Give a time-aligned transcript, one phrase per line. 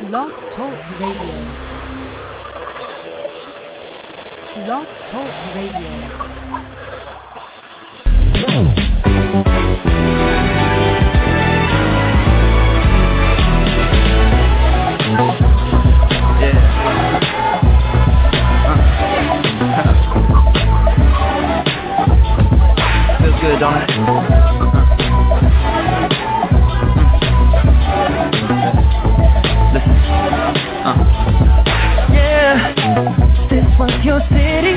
[0.00, 1.42] Blog Talk Radio.
[4.64, 5.90] Blog Talk Radio.
[16.38, 16.54] Yeah.
[23.18, 24.37] Feels good, don't it?
[33.88, 34.76] Was your city.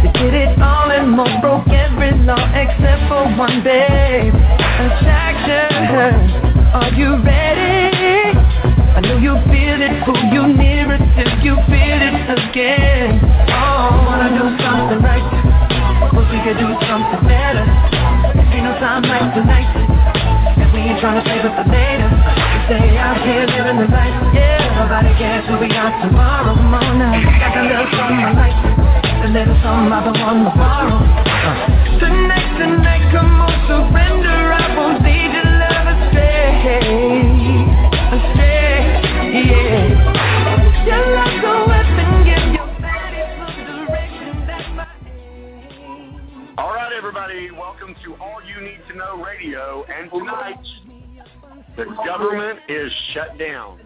[0.00, 4.32] You did it all and more, broke every law except for one, babe.
[4.32, 6.00] Attraction,
[6.72, 8.32] are you ready?
[8.96, 13.20] I know you feel it, pull you nearer till you feel it again.
[13.52, 15.26] Oh, wanna do something right,
[16.12, 17.64] but we could do something better.
[18.56, 22.08] Ain't no time like tonight, and we ain't tryna save it for later.
[22.66, 24.21] Stay out here living the life,
[25.02, 25.66] Nobody cares who we
[25.98, 26.54] tomorrow.
[26.54, 30.94] Got a little something I like, a little something I've been wanting to borrow.
[30.94, 31.98] Uh.
[31.98, 34.30] Tonight, tonight, come on, surrender.
[34.30, 35.02] I won't
[35.34, 36.22] your love a.
[46.58, 49.84] All right, everybody, welcome to All You Need to Know Radio.
[49.88, 50.62] And tonight,
[51.76, 53.80] the government is shut down.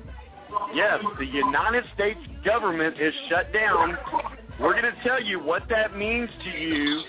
[0.74, 3.96] Yes, the United States government is shut down.
[4.60, 7.02] We're going to tell you what that means to you,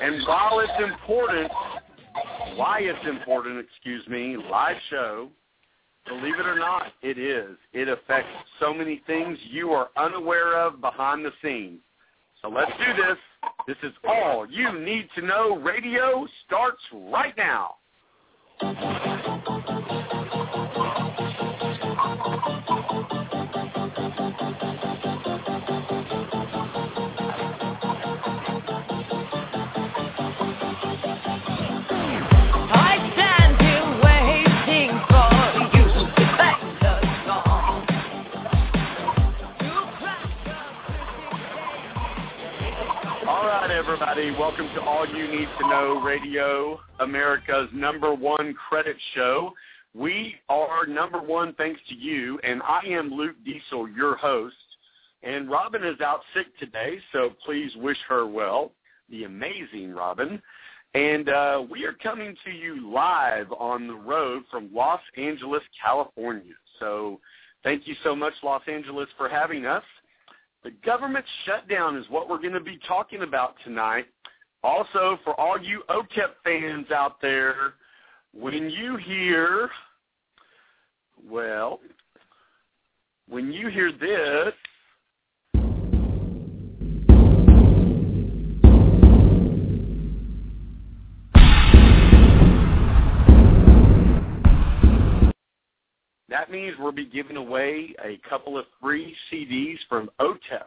[0.00, 1.50] and while it's important,
[2.56, 5.28] why it's important, excuse me, live show.
[6.06, 7.56] Believe it or not, it is.
[7.72, 11.80] It affects so many things you are unaware of behind the scenes.
[12.42, 13.16] So let's do this.
[13.68, 15.58] This is all you need to know.
[15.58, 17.76] Radio starts right now.
[43.92, 44.30] Everybody.
[44.30, 49.52] Welcome to All You Need to Know Radio, America's number one credit show.
[49.92, 54.56] We are number one thanks to you, and I am Luke Diesel, your host.
[55.22, 58.72] And Robin is out sick today, so please wish her well,
[59.10, 60.40] the amazing Robin.
[60.94, 66.54] And uh, we are coming to you live on the road from Los Angeles, California.
[66.80, 67.20] So
[67.62, 69.84] thank you so much, Los Angeles, for having us.
[70.64, 74.06] The government shutdown is what we're going to be talking about tonight.
[74.62, 77.74] Also, for all you OTEP fans out there,
[78.32, 79.68] when you hear,
[81.28, 81.80] well,
[83.28, 84.54] when you hear this,
[96.42, 100.64] that means we'll be giving away a couple of free CDs from OTEP.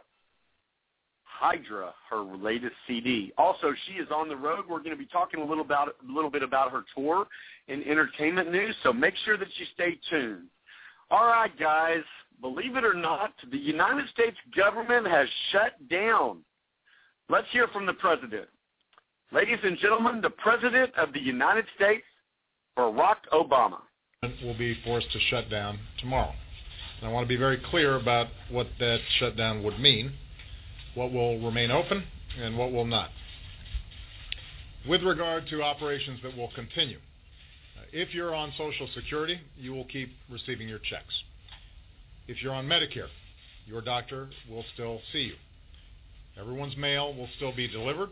[1.24, 3.30] Hydra, her latest CD.
[3.36, 4.64] Also, she is on the road.
[4.66, 7.26] We're going to be talking a little about a little bit about her tour
[7.68, 8.74] and entertainment news.
[8.82, 10.46] So make sure that you stay tuned.
[11.10, 12.04] All right, guys.
[12.40, 16.38] Believe it or not, the United States government has shut down.
[17.28, 18.46] Let's hear from the president.
[19.30, 22.04] Ladies and gentlemen, the president of the United States,
[22.78, 23.80] Barack Obama.
[24.42, 26.32] Will be forced to shut down tomorrow.
[26.98, 30.12] And I want to be very clear about what that shutdown would mean,
[30.94, 32.04] what will remain open,
[32.40, 33.10] and what will not.
[34.88, 36.98] With regard to operations that will continue,
[37.76, 41.22] uh, if you're on Social Security, you will keep receiving your checks.
[42.28, 43.08] If you're on Medicare,
[43.66, 45.34] your doctor will still see you.
[46.40, 48.10] Everyone's mail will still be delivered,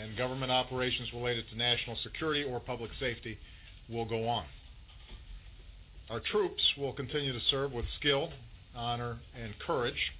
[0.00, 3.38] and government operations related to national security or public safety
[3.88, 4.44] will go on.
[6.10, 8.30] Our troops will continue to serve with skill,
[8.74, 10.12] honor, and courage.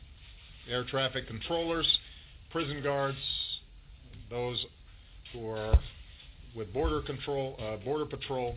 [0.71, 1.99] Air traffic controllers,
[2.53, 3.19] prison guards,
[4.31, 4.65] those
[5.33, 5.81] who are
[6.55, 8.55] with border control, uh, border patrol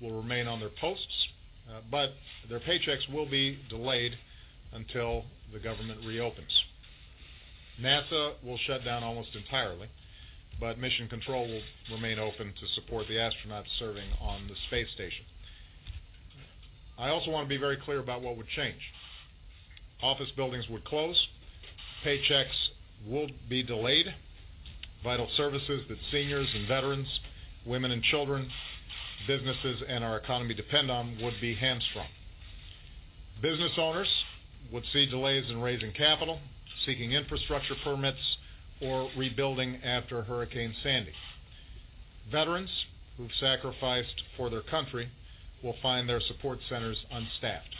[0.00, 1.26] will remain on their posts,
[1.68, 2.10] uh, but
[2.48, 4.12] their paychecks will be delayed
[4.72, 6.52] until the government reopens.
[7.82, 9.88] NASA will shut down almost entirely,
[10.60, 15.24] but mission control will remain open to support the astronauts serving on the space station.
[16.98, 18.80] I also want to be very clear about what would change.
[20.02, 21.26] Office buildings would close,
[22.04, 22.68] paychecks
[23.06, 24.06] would be delayed,
[25.02, 27.08] vital services that seniors and veterans,
[27.66, 28.48] women and children,
[29.26, 32.06] businesses, and our economy depend on would be hamstrung.
[33.42, 34.08] Business owners
[34.72, 36.40] would see delays in raising capital,
[36.84, 38.18] seeking infrastructure permits,
[38.80, 41.12] or rebuilding after Hurricane Sandy.
[42.30, 42.70] Veterans
[43.16, 45.08] who've sacrificed for their country
[45.62, 47.74] will find their support centers unstaffed.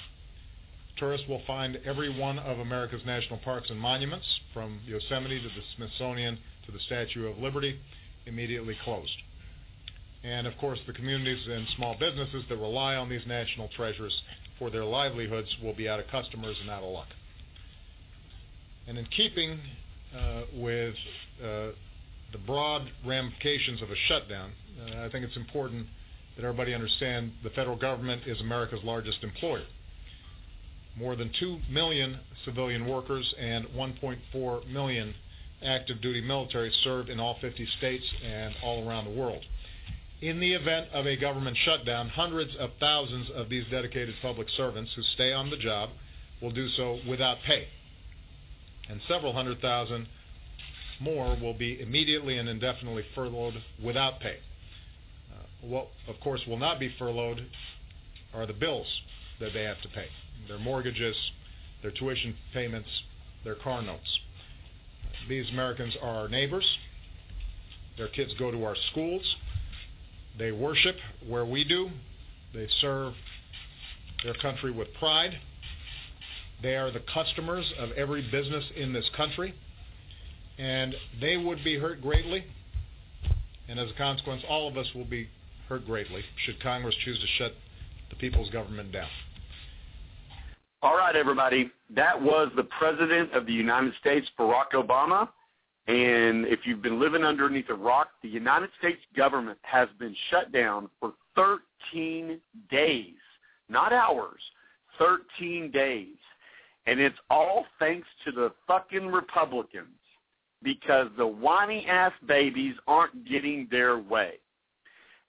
[0.97, 5.63] Tourists will find every one of America's national parks and monuments, from Yosemite to the
[5.77, 7.79] Smithsonian to the Statue of Liberty,
[8.25, 9.17] immediately closed.
[10.25, 14.23] And of course, the communities and small businesses that rely on these national treasures
[14.59, 17.09] for their livelihoods will be out of customers and out of luck.
[18.89, 19.61] And in keeping
[20.17, 20.95] uh, with
[21.43, 21.69] uh,
[22.33, 25.87] the broad ramifications of a shutdown, uh, I think it's important
[26.37, 29.65] that everybody understand the federal government is America's largest employer.
[30.97, 35.15] More than 2 million civilian workers and 1.4 million
[35.63, 39.43] active duty military served in all 50 states and all around the world.
[40.23, 44.91] In the event of a government shutdown, hundreds of thousands of these dedicated public servants
[44.97, 45.91] who stay on the job
[46.41, 47.69] will do so without pay.
[48.89, 50.07] And several hundred thousand
[51.01, 54.39] more will be immediately and indefinitely furloughed without pay.
[55.67, 57.45] What, of course, will not be furloughed
[58.33, 58.87] are the bills
[59.41, 60.07] that they have to pay
[60.49, 61.17] their mortgages,
[61.83, 62.89] their tuition payments,
[63.45, 64.19] their car notes.
[65.29, 66.67] These Americans are our neighbors.
[67.97, 69.23] Their kids go to our schools.
[70.39, 70.97] They worship
[71.27, 71.91] where we do.
[72.55, 73.15] They serve
[74.23, 75.39] their country with pride.
[76.63, 79.55] They are the customers of every business in this country.
[80.59, 82.45] And they would be hurt greatly.
[83.69, 85.29] And as a consequence, all of us will be
[85.69, 87.55] hurt greatly should Congress choose to shut
[88.11, 89.09] the people's government down.
[90.83, 91.71] All right, everybody.
[91.95, 95.29] That was the President of the United States, Barack Obama.
[95.89, 100.53] And if you've been living underneath a rock, the United States government has been shut
[100.53, 102.41] down for 13
[102.71, 103.15] days,
[103.69, 104.41] not hours,
[104.99, 106.17] 13 days.
[106.87, 109.89] And it's all thanks to the fucking Republicans
[110.63, 114.35] because the whiny ass babies aren't getting their way.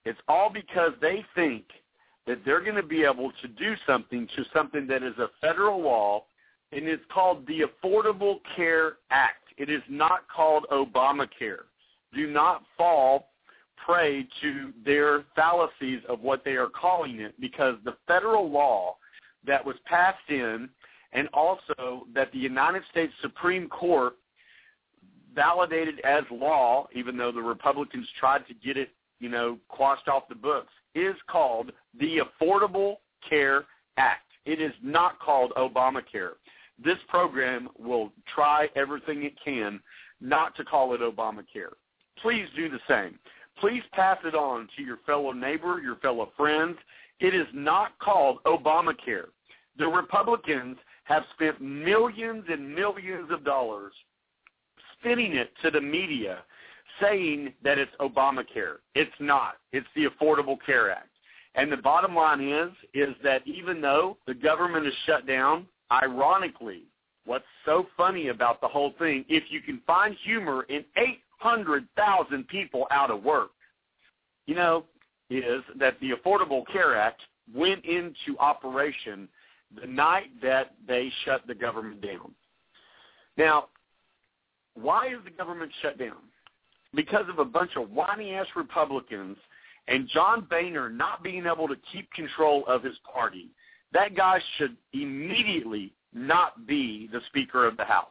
[0.07, 1.65] It's all because they think
[2.27, 5.81] that they're going to be able to do something to something that is a federal
[5.81, 6.24] law,
[6.71, 9.44] and it's called the Affordable Care Act.
[9.57, 11.65] It is not called Obamacare.
[12.13, 13.30] Do not fall
[13.86, 18.95] prey to their fallacies of what they are calling it because the federal law
[19.45, 20.69] that was passed in
[21.12, 24.15] and also that the United States Supreme Court
[25.36, 30.27] validated as law, even though the Republicans tried to get it, you know, quashed off
[30.29, 32.97] the books, is called the Affordable
[33.27, 33.65] Care
[33.97, 34.23] Act.
[34.45, 36.33] It is not called Obamacare
[36.83, 39.79] this program will try everything it can
[40.21, 41.73] not to call it Obamacare.
[42.21, 43.19] Please do the same.
[43.59, 46.77] Please pass it on to your fellow neighbor, your fellow friends.
[47.19, 49.27] It is not called Obamacare.
[49.77, 53.93] The Republicans have spent millions and millions of dollars
[54.99, 56.39] spinning it to the media
[57.01, 58.77] saying that it's Obamacare.
[58.95, 59.55] It's not.
[59.71, 61.09] It's the Affordable Care Act.
[61.55, 66.83] And the bottom line is is that even though the government is shut down, Ironically,
[67.25, 72.88] what's so funny about the whole thing, if you can find humor in 800,000 people
[72.91, 73.51] out of work,
[74.45, 74.83] you know,
[75.29, 77.21] is that the Affordable Care Act
[77.55, 79.29] went into operation
[79.79, 82.33] the night that they shut the government down.
[83.37, 83.66] Now,
[84.75, 86.18] why is the government shut down?
[86.97, 89.37] Because of a bunch of whiny-ass Republicans
[89.87, 93.51] and John Boehner not being able to keep control of his party
[93.94, 98.07] that guy should immediately not be the Speaker of the House.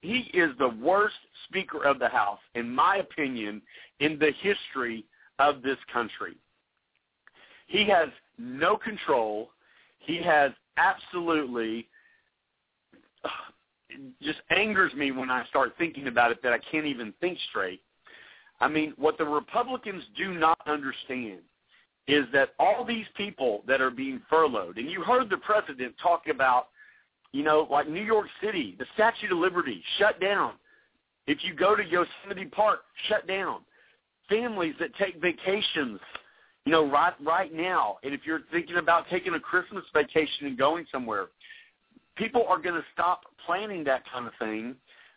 [0.00, 1.14] He is the worst
[1.48, 3.62] Speaker of the House, in my opinion,
[4.00, 5.04] in the history
[5.38, 6.36] of this country.
[7.68, 9.50] He has no control.
[9.98, 11.88] He has absolutely
[14.22, 17.80] just angers me when I start thinking about it that I can't even think straight.
[18.62, 21.40] I mean, what the Republicans do not understand
[22.06, 26.28] is that all these people that are being furloughed, and you heard the president talk
[26.28, 26.68] about,
[27.32, 30.52] you know, like New York City, the Statue of Liberty shut down.
[31.26, 33.62] If you go to Yosemite Park, shut down.
[34.28, 35.98] Families that take vacations,
[36.64, 40.56] you know, right right now, and if you're thinking about taking a Christmas vacation and
[40.56, 41.26] going somewhere,
[42.16, 44.76] people are going to stop planning that kind of thing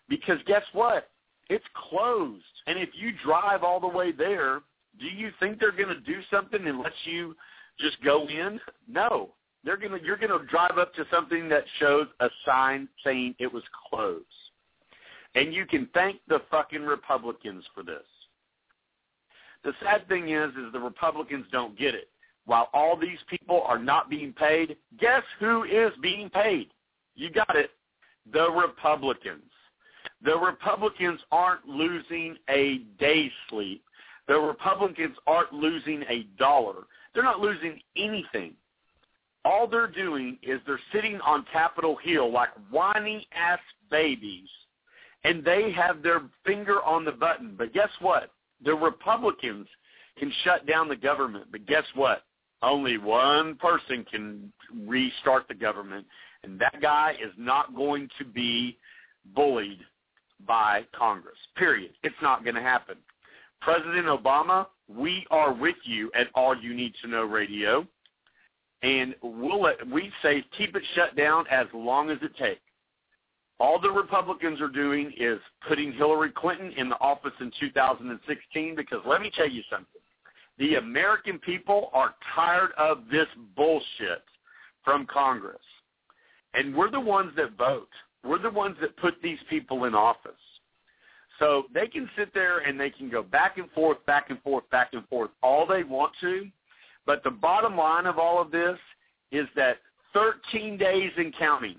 [0.09, 1.09] because guess what?
[1.49, 2.43] It's closed.
[2.67, 4.61] And if you drive all the way there,
[4.99, 7.35] do you think they're going to do something and let you
[7.79, 8.59] just go in?
[8.87, 9.29] No.
[9.63, 13.35] They're going to you're going to drive up to something that shows a sign saying
[13.39, 14.25] it was closed.
[15.33, 18.05] And you can thank the fucking Republicans for this.
[19.63, 22.09] The sad thing is is the Republicans don't get it.
[22.45, 26.69] while all these people are not being paid, guess who is being paid?
[27.15, 27.71] You got it.
[28.31, 29.51] The Republicans.
[30.25, 33.83] The Republicans aren't losing a day's sleep.
[34.27, 36.87] The Republicans aren't losing a dollar.
[37.13, 38.53] They're not losing anything.
[39.45, 43.59] All they're doing is they're sitting on Capitol Hill like whiny ass
[43.91, 44.49] babies,
[45.23, 47.53] and they have their finger on the button.
[47.55, 48.31] But guess what?
[48.63, 49.67] The Republicans
[50.17, 52.23] can shut down the government, but guess what?
[52.63, 54.51] Only one person can
[54.87, 56.07] restart the government,
[56.43, 58.79] and that guy is not going to be
[59.35, 59.81] bullied
[60.47, 61.37] by Congress.
[61.55, 61.91] Period.
[62.03, 62.97] It's not going to happen.
[63.61, 67.87] President Obama, we are with you at All You Need to Know Radio,
[68.83, 72.61] and we'll let, we say keep it shut down as long as it takes.
[73.59, 78.99] All the Republicans are doing is putting Hillary Clinton in the office in 2016 because
[79.05, 79.87] let me tell you something.
[80.57, 84.23] The American people are tired of this bullshit
[84.83, 85.57] from Congress.
[86.53, 87.89] And we're the ones that vote.
[88.25, 90.31] We're the ones that put these people in office.
[91.39, 94.69] So they can sit there and they can go back and forth, back and forth,
[94.69, 96.47] back and forth all they want to.
[97.05, 98.77] But the bottom line of all of this
[99.31, 99.77] is that
[100.13, 101.77] 13 days and counting.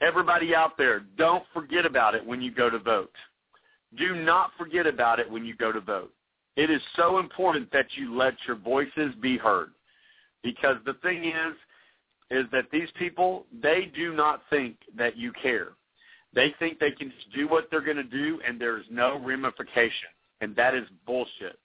[0.00, 3.12] Everybody out there, don't forget about it when you go to vote.
[3.96, 6.12] Do not forget about it when you go to vote.
[6.56, 9.70] It is so important that you let your voices be heard.
[10.42, 11.54] Because the thing is,
[12.32, 15.72] is that these people, they do not think that you care.
[16.34, 20.08] They think they can just do what they're going to do and there's no ramification.
[20.40, 21.58] And that is bullshit.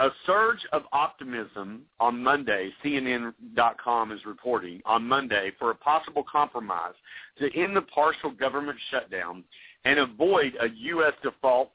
[0.00, 6.94] A surge of optimism on Monday, CNN.com is reporting, on Monday for a possible compromise
[7.38, 9.42] to end the partial government shutdown
[9.86, 11.14] and avoid a U.S.
[11.22, 11.70] default.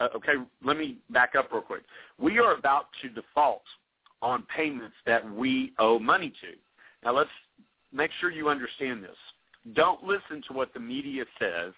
[0.00, 1.82] Uh, okay, let me back up real quick.
[2.18, 3.64] We are about to default
[4.22, 6.52] on payments that we owe money to.
[7.04, 7.30] Now let's
[7.96, 9.16] make sure you understand this.
[9.74, 11.72] Don't listen to what the media says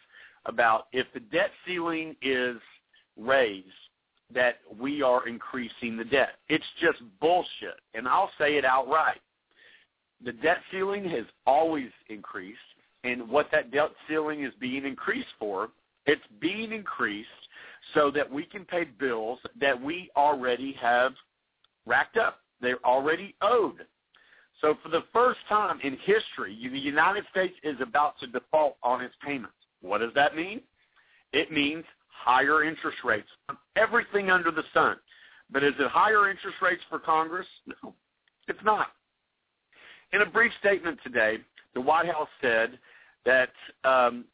[0.47, 2.57] about if the debt ceiling is
[3.17, 3.67] raised
[4.35, 6.35] that we are increasing the debt.
[6.49, 9.21] It's just bullshit, and I'll say it outright.
[10.25, 12.59] The debt ceiling has always increased,
[13.05, 15.71] and what that debt ceiling is being increased for,
[16.07, 17.29] it's being increased
[17.95, 21.13] so that we can pay bills that we already have
[21.87, 22.41] racked up.
[22.61, 23.87] They're already owed.
[24.61, 29.03] So for the first time in history, the United States is about to default on
[29.03, 29.55] its payments.
[29.81, 30.61] What does that mean?
[31.33, 34.97] It means higher interest rates on everything under the sun.
[35.51, 37.47] But is it higher interest rates for Congress?
[37.67, 37.95] No,
[38.49, 38.89] it's not.
[40.13, 41.39] In a brief statement today,
[41.75, 42.79] the White House said
[43.25, 43.51] that
[43.85, 44.25] um,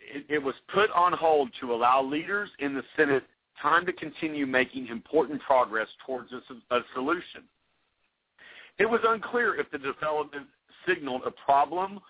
[0.00, 3.24] it, it was put on hold to allow leaders in the Senate
[3.60, 7.42] time to continue making important progress towards a, a solution.
[8.78, 10.46] It was unclear if the development
[10.86, 12.00] signaled a problem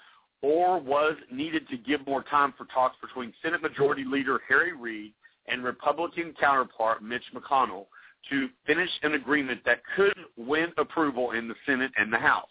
[0.42, 5.12] or was needed to give more time for talks between Senate Majority Leader Harry Reid
[5.48, 7.86] and Republican counterpart Mitch McConnell
[8.30, 12.46] to finish an agreement that could win approval in the Senate and the House.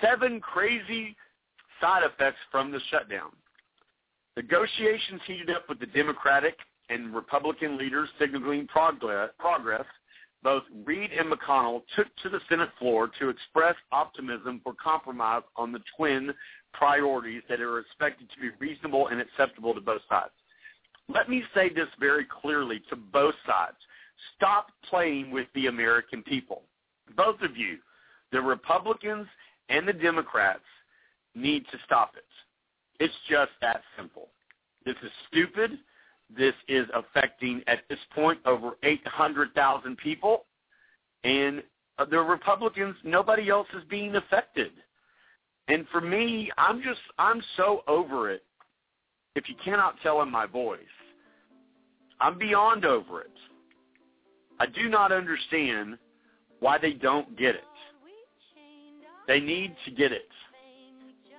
[0.00, 1.16] Seven crazy
[1.80, 3.30] side effects from the shutdown.
[4.36, 6.56] Negotiations heated up with the Democratic
[6.88, 9.30] and Republican leaders signaling progress,
[10.42, 15.72] both Reid and McConnell took to the Senate floor to express optimism for compromise on
[15.72, 16.32] the twin
[16.72, 20.32] priorities that are expected to be reasonable and acceptable to both sides.
[21.08, 23.76] Let me say this very clearly to both sides.
[24.36, 26.62] Stop playing with the American people.
[27.16, 27.78] Both of you,
[28.30, 29.26] the Republicans
[29.68, 30.60] and the Democrats,
[31.34, 32.24] need to stop it.
[33.02, 34.28] It's just that simple.
[34.84, 35.78] This is stupid.
[36.36, 40.46] This is affecting, at this point, over 800,000 people.
[41.24, 41.62] And
[41.98, 44.72] uh, the Republicans, nobody else is being affected.
[45.68, 48.44] And for me, I'm just, I'm so over it
[49.36, 50.80] if you cannot tell in my voice.
[52.20, 53.30] I'm beyond over it.
[54.60, 55.98] I do not understand
[56.60, 57.64] why they don't get it.
[59.26, 60.28] They need to get it.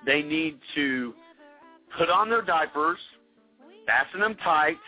[0.04, 1.14] They need to
[1.96, 2.98] put on their diapers,
[3.86, 4.78] fasten them tight.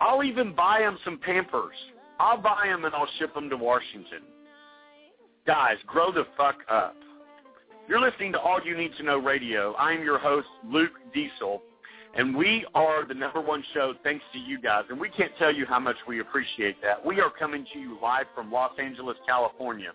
[0.00, 1.76] I'll even buy them some Pampers.
[2.18, 4.22] I'll buy them and I'll ship them to Washington.
[5.46, 6.96] Guys, grow the fuck up.
[7.88, 9.74] You're listening to All You Need to Know Radio.
[9.76, 11.62] I'm your host, Luke Diesel.
[12.14, 14.84] And we are the number one show thanks to you guys.
[14.90, 17.04] And we can't tell you how much we appreciate that.
[17.04, 19.92] We are coming to you live from Los Angeles, California.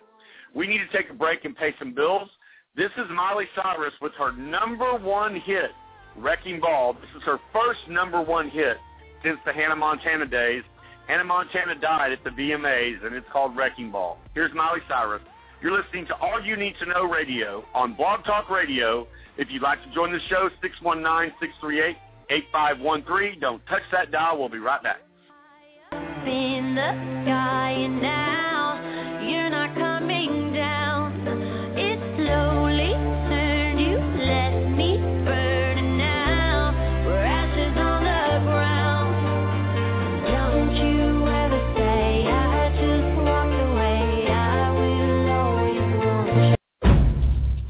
[0.54, 2.28] We need to take a break and pay some bills.
[2.76, 5.70] This is Miley Cyrus with her number one hit,
[6.16, 6.94] Wrecking Ball.
[6.94, 8.76] This is her first number one hit
[9.22, 10.62] since the Hannah Montana days.
[11.06, 14.18] Hannah Montana died at the VMAs, and it's called Wrecking Ball.
[14.34, 15.22] Here's Miley Cyrus
[15.62, 19.06] You're listening to All You Need to Know Radio on Blog Talk Radio.
[19.38, 20.50] If you'd like to join the show,
[22.28, 23.40] 619-638-8513.
[23.40, 24.38] Don't touch that dial.
[24.38, 25.00] We'll be right back.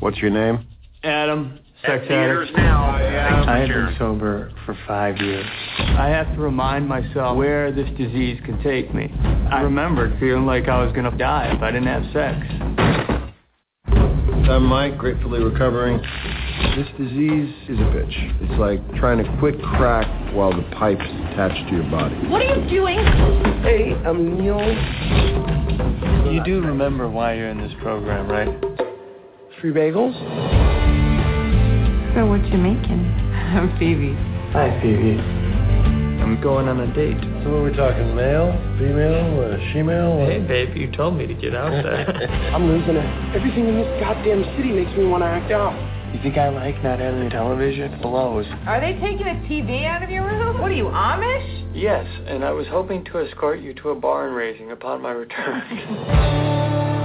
[0.08, 0.66] What's your name?
[1.02, 2.56] Adam, sex At theaters addict.
[2.56, 3.44] now.
[3.46, 5.44] I have been sober for five years.
[5.78, 9.12] I have to remind myself where this disease can take me.
[9.52, 12.38] I remembered feeling like I was going to die if I didn't have sex.
[14.48, 15.98] I'm Mike, gratefully recovering.
[16.74, 18.40] This disease is a bitch.
[18.40, 22.14] It's like trying to quit crack while the pipe's attached to your body.
[22.28, 22.96] What are you doing?
[23.60, 24.58] Hey, I'm Neil.
[26.32, 28.67] You do remember why you're in this program, right?
[29.60, 30.14] Free bagels?
[32.14, 33.02] So what you making?
[33.34, 34.14] I'm Phoebe.
[34.54, 35.18] Hi, Phoebe.
[36.22, 37.18] I'm going on a date.
[37.42, 40.26] So are we talking male, female, uh, she-male?
[40.26, 42.06] Hey, babe, you told me to get out there.
[42.54, 43.34] I'm losing it.
[43.34, 45.74] Everything in this goddamn city makes me want to act out.
[46.14, 47.94] you think I like not having television?
[47.94, 48.46] It blows.
[48.66, 50.38] Are they taking a TV out of your room?
[50.60, 51.74] What are you, Amish?
[51.74, 56.97] Yes, and I was hoping to escort you to a barn raising upon my return.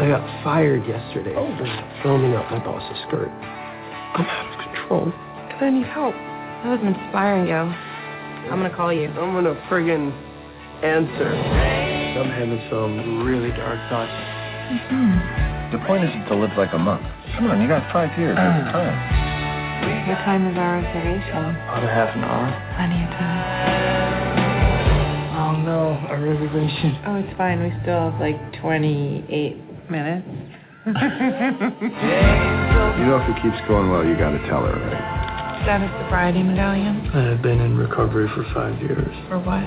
[0.00, 1.52] I got fired yesterday oh.
[1.56, 1.68] for
[2.02, 3.28] filming up my boss's skirt.
[3.28, 6.14] I'm out of control, and I need help.
[6.64, 7.68] That was inspiring, yo.
[8.48, 9.08] I'm gonna call you.
[9.08, 10.12] I'm gonna friggin'
[10.82, 11.28] answer.
[11.28, 14.12] I'm having some really dark thoughts.
[14.72, 15.76] Mm-hmm.
[15.76, 17.02] The point isn't to live like a monk.
[17.36, 18.36] Come on, you got five years.
[18.36, 18.96] There's time.
[20.08, 21.56] What time is our reservation?
[21.68, 22.48] About a half an hour.
[22.76, 24.42] Plenty of time.
[25.36, 26.96] Oh no, our reservation.
[27.06, 27.62] Oh, it's fine.
[27.62, 30.26] We still have like 28 minutes.
[30.82, 30.92] You
[33.06, 35.60] know if it keeps going well, you gotta tell her, right?
[35.62, 37.06] Is that a sobriety medallion?
[37.14, 39.06] I have been in recovery for five years.
[39.28, 39.62] For what?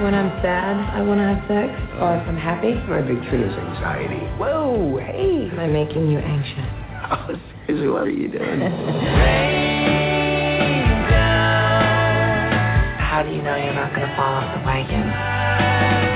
[0.00, 1.68] When I'm sad, I want to have sex.
[2.00, 4.24] Or if I'm happy, My big thing is anxiety.
[4.40, 5.50] Whoa, hey.
[5.52, 6.64] am I making you anxious?
[7.12, 7.28] Oh,
[7.66, 8.60] seriously, what are you doing?
[13.10, 16.11] How do you know you're not going to fall off the wagon?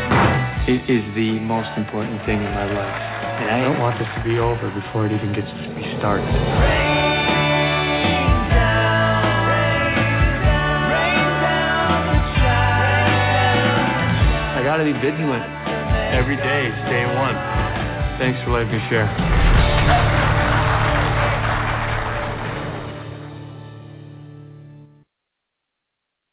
[0.68, 3.02] It is the most important thing in my life.
[3.38, 6.26] And I don't want this to be over before it even gets to be started.
[14.58, 15.46] I gotta be vigilant.
[16.10, 17.38] Every day, stay one.
[18.18, 19.06] Thanks for letting me share.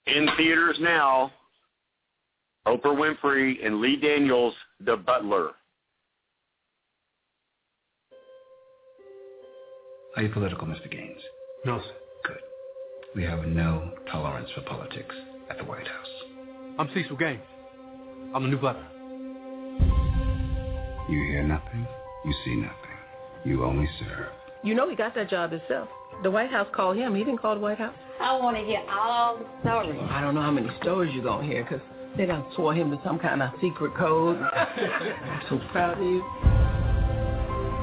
[0.07, 1.31] In theaters now,
[2.67, 4.54] Oprah Winfrey and Lee Daniels,
[4.86, 5.49] The Butler.
[10.15, 10.89] Are you political, Mr.
[10.89, 11.19] Gaines?
[11.65, 11.93] No, sir.
[12.26, 12.38] Good.
[13.15, 15.13] We have no tolerance for politics
[15.49, 16.08] at the White House.
[16.80, 17.41] I'm Cecil Gaines.
[18.34, 18.88] I'm the new butler.
[21.10, 21.86] You hear nothing,
[22.23, 22.78] you see nothing.
[23.43, 24.30] You only serve.
[24.63, 25.89] You know he got that job himself.
[26.23, 27.13] The White House called him.
[27.13, 27.93] He didn't call the White House.
[28.21, 29.99] I want to hear all the stories.
[30.10, 31.82] I don't know how many stories you're going to hear because
[32.17, 34.38] they done swore him to some kind of secret code.
[34.41, 36.23] I'm so proud of you.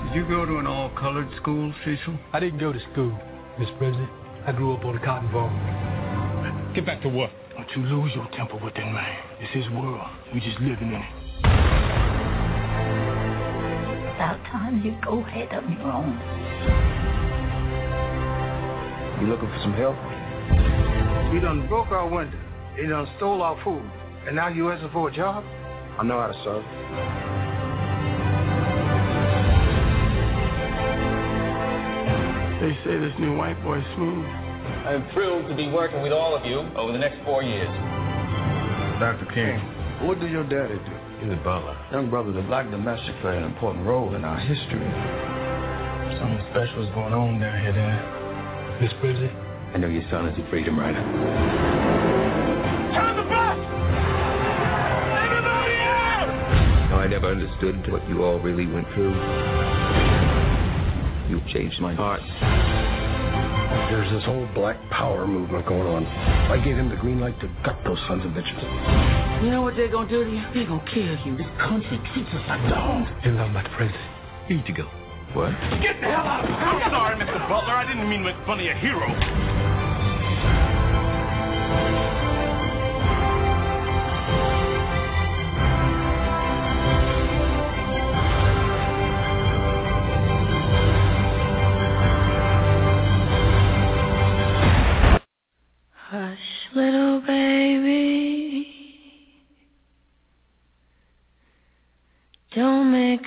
[0.09, 2.19] Did you go to an all-colored school, Cecil?
[2.33, 3.17] I didn't go to school,
[3.59, 4.11] Miss President.
[4.47, 6.75] I grew up on a cotton farm.
[6.75, 7.31] Get back to work.
[7.57, 9.19] Don't you lose your temper with that man.
[9.41, 10.07] It's his world.
[10.33, 11.13] We just living in it.
[14.15, 16.19] About time you go ahead on your own.
[19.21, 19.97] You looking for some help?
[21.33, 22.39] He done broke our window.
[22.77, 23.83] He done stole our food.
[24.27, 25.45] And now you asking for a job?
[25.99, 26.65] I know how to serve.
[32.61, 34.27] They say this new white boy's smooth.
[34.85, 37.69] I'm thrilled to be working with all of you over the next four years.
[39.01, 39.25] Dr.
[39.33, 39.59] King,
[40.07, 40.93] what did your daddy do?
[41.25, 41.77] He's a butler.
[41.91, 44.89] Young brother, the black domestic played an important role in our history.
[46.21, 48.83] Something special is going on down here, Dad.
[48.83, 49.33] Miss President?
[49.75, 51.90] I know your son is a freedom rider.
[57.11, 59.11] Never understood what you all really went through.
[61.29, 62.23] You've changed my heart.
[63.91, 66.07] There's this whole black power movement going on.
[66.07, 69.43] I gave him the green light to gut those sons of bitches.
[69.43, 70.43] You know what they're going to do to you?
[70.55, 71.37] They're going to kill you.
[71.37, 73.11] This country treats us like dogs.
[73.25, 73.75] You know, Mr.
[73.75, 74.07] President.
[74.49, 74.87] You need to go.
[75.35, 75.51] What?
[75.83, 76.59] Get the hell out of here.
[76.59, 77.49] I'm sorry, Mr.
[77.51, 77.75] Butler.
[77.75, 79.11] I didn't mean to make fun of your hero.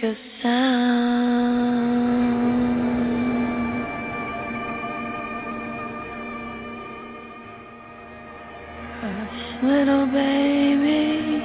[0.04, 1.94] A sound.
[9.00, 11.42] Hush, little baby.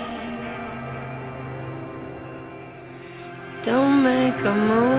[3.64, 4.98] Don't make a move.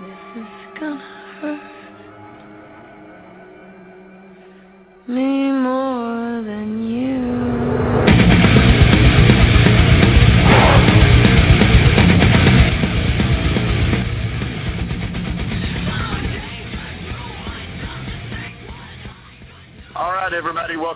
[0.00, 0.98] This is gonna
[1.40, 1.77] hurt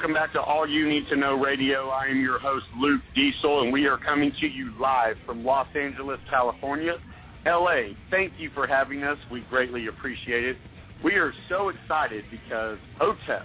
[0.03, 1.88] welcome back to All You Need to Know Radio.
[1.91, 5.69] I am your host, Luke Diesel, and we are coming to you live from Los
[5.77, 6.97] Angeles, California.
[7.47, 9.17] LA, thank you for having us.
[9.31, 10.57] We greatly appreciate it.
[11.05, 13.45] We are so excited because OTEP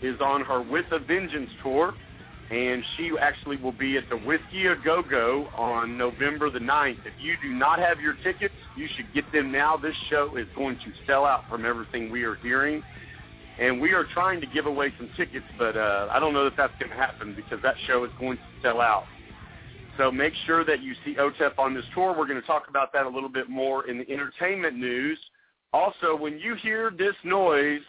[0.00, 1.92] is on her With a Vengeance tour,
[2.50, 7.04] and she actually will be at the Whisky A Go Go on November the 9th.
[7.04, 9.76] If you do not have your tickets, you should get them now.
[9.76, 12.82] This show is going to sell out from everything we are hearing.
[13.58, 16.56] And we are trying to give away some tickets, but uh, I don't know if
[16.56, 19.04] that's going to happen because that show is going to sell out.
[19.96, 22.14] So make sure that you see OTEP on this tour.
[22.16, 25.18] We're going to talk about that a little bit more in the entertainment news.
[25.72, 27.80] Also, when you hear this noise,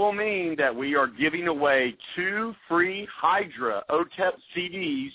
[0.00, 5.10] will mean that we are giving away two free Hydra OTEP CDs.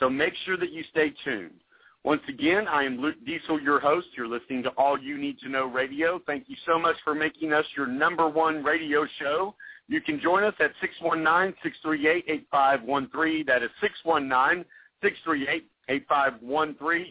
[0.00, 1.60] So make sure that you stay tuned.
[2.02, 4.08] Once again, I am Luke Diesel, your host.
[4.16, 6.20] You're listening to All You Need to Know Radio.
[6.26, 9.54] Thank you so much for making us your number one radio show.
[9.86, 13.46] You can join us at 619-638-8513.
[13.46, 13.70] That is
[14.04, 14.64] 619-638-8513.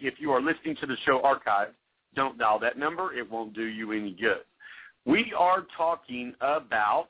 [0.02, 1.70] If you are listening to the show archive,
[2.16, 3.14] don't dial that number.
[3.14, 4.42] It won't do you any good.
[5.06, 7.10] We are talking about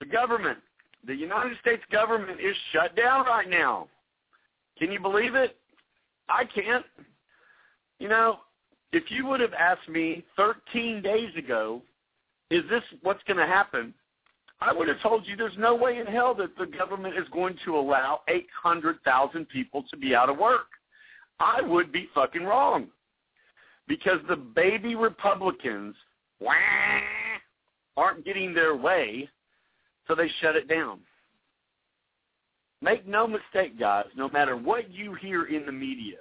[0.00, 0.58] the government.
[1.06, 3.88] The United States government is shut down right now.
[4.78, 5.56] Can you believe it?
[6.28, 6.84] I can't.
[7.98, 8.38] You know,
[8.92, 11.82] if you would have asked me 13 days ago,
[12.50, 13.94] is this what's going to happen?
[14.60, 17.56] I would have told you there's no way in hell that the government is going
[17.64, 20.68] to allow 800,000 people to be out of work.
[21.40, 22.86] I would be fucking wrong.
[23.88, 25.96] Because the baby Republicans
[27.96, 29.28] aren't getting their way,
[30.06, 31.00] so they shut it down.
[32.80, 36.16] Make no mistake, guys, no matter what you hear in the media,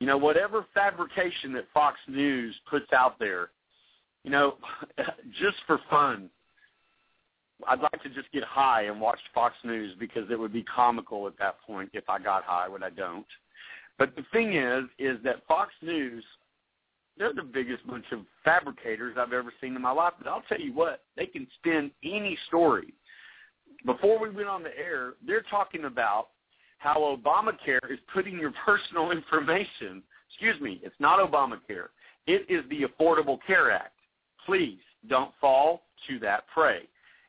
[0.00, 3.50] you know, whatever fabrication that Fox News puts out there,
[4.24, 4.56] you know,
[5.40, 6.28] just for fun,
[7.68, 11.28] I'd like to just get high and watch Fox News because it would be comical
[11.28, 13.26] at that point if I got high, but I don't.
[13.98, 16.24] But the thing is, is that Fox News,
[17.18, 20.14] they're the biggest bunch of fabricators I've ever seen in my life.
[20.18, 22.94] But I'll tell you what, they can spin any story
[23.84, 26.28] before we went on the air, they're talking about
[26.78, 30.02] how Obamacare is putting your personal information.
[30.30, 31.88] Excuse me, it's not Obamacare.
[32.26, 33.94] It is the Affordable Care Act.
[34.46, 36.82] Please don't fall to that prey.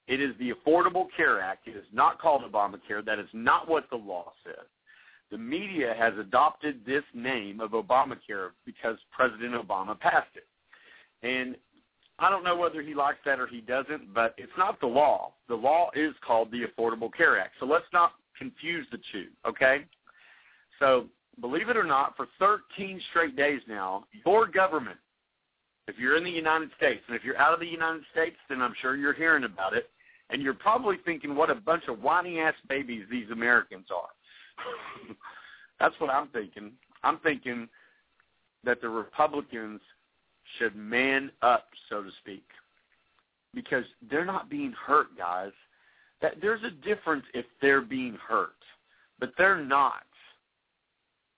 [0.07, 1.67] It is the Affordable Care Act.
[1.67, 3.03] It is not called Obamacare.
[3.05, 4.65] That is not what the law says.
[5.33, 10.45] The media has adopted this name of Obamacare because President Obama passed it.
[11.23, 11.55] And
[12.19, 15.33] I don't know whether he likes that or he doesn't, but it's not the law.
[15.49, 17.55] The law is called the Affordable Care Act.
[17.59, 19.85] So let's not confuse the two, okay?
[20.77, 21.07] So
[21.41, 24.99] believe it or not, for 13 straight days now, your government,
[25.87, 28.61] if you're in the United States, and if you're out of the United States, then
[28.61, 29.89] I'm sure you're hearing about it,
[30.29, 34.09] and you're probably thinking what a bunch of whiny-ass babies these Americans are.
[35.79, 36.71] That's what I'm thinking.
[37.03, 37.67] I'm thinking
[38.63, 39.81] that the Republicans
[40.57, 42.45] should man up, so to speak,
[43.53, 45.51] because they're not being hurt, guys.
[46.21, 48.55] That there's a difference if they're being hurt,
[49.19, 50.03] but they're not.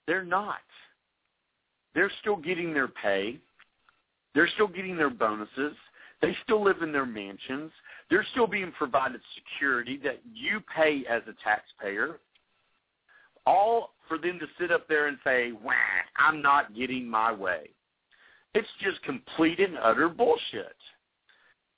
[0.05, 0.57] They're not.
[1.95, 3.39] They're still getting their pay.
[4.35, 5.73] They're still getting their bonuses.
[6.21, 7.71] They still live in their mansions.
[8.09, 12.19] They're still being provided security that you pay as a taxpayer.
[13.45, 15.73] All for them to sit up there and say, Wah,
[16.17, 17.69] I'm not getting my way.
[18.53, 20.75] It's just complete and utter bullshit.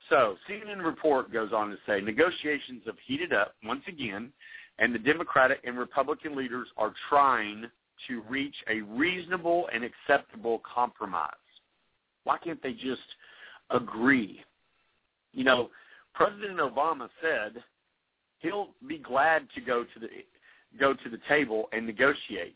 [0.10, 4.32] So CNN report goes on to say negotiations have heated up once again,
[4.80, 7.65] and the Democratic and Republican leaders are trying
[8.08, 11.32] to reach a reasonable and acceptable compromise.
[12.23, 13.01] Why can't they just
[13.69, 14.41] agree?
[15.34, 15.69] You know,
[16.13, 17.63] President Obama said
[18.39, 20.08] he'll be glad to go to the
[20.78, 22.56] go to the table and negotiate.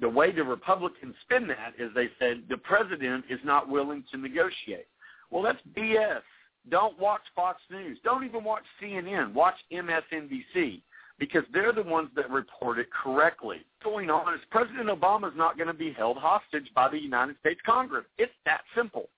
[0.00, 4.18] The way the Republicans spin that is they said the president is not willing to
[4.18, 4.86] negotiate.
[5.30, 6.20] Well, that's BS.
[6.68, 7.98] Don't watch Fox News.
[8.04, 9.32] Don't even watch CNN.
[9.32, 10.82] Watch MSNBC
[11.18, 13.58] because they're the ones that report it correctly.
[13.82, 17.36] Going on is President Obama is not going to be held hostage by the United
[17.40, 18.04] States Congress.
[18.18, 19.08] It's that simple.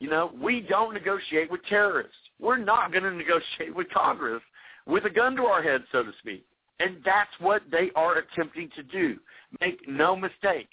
[0.00, 2.16] You know, we don't negotiate with terrorists.
[2.40, 4.42] We're not going to negotiate with Congress
[4.86, 6.44] with a gun to our head, so to speak.
[6.80, 9.18] And that's what they are attempting to do.
[9.60, 10.68] Make no mistake.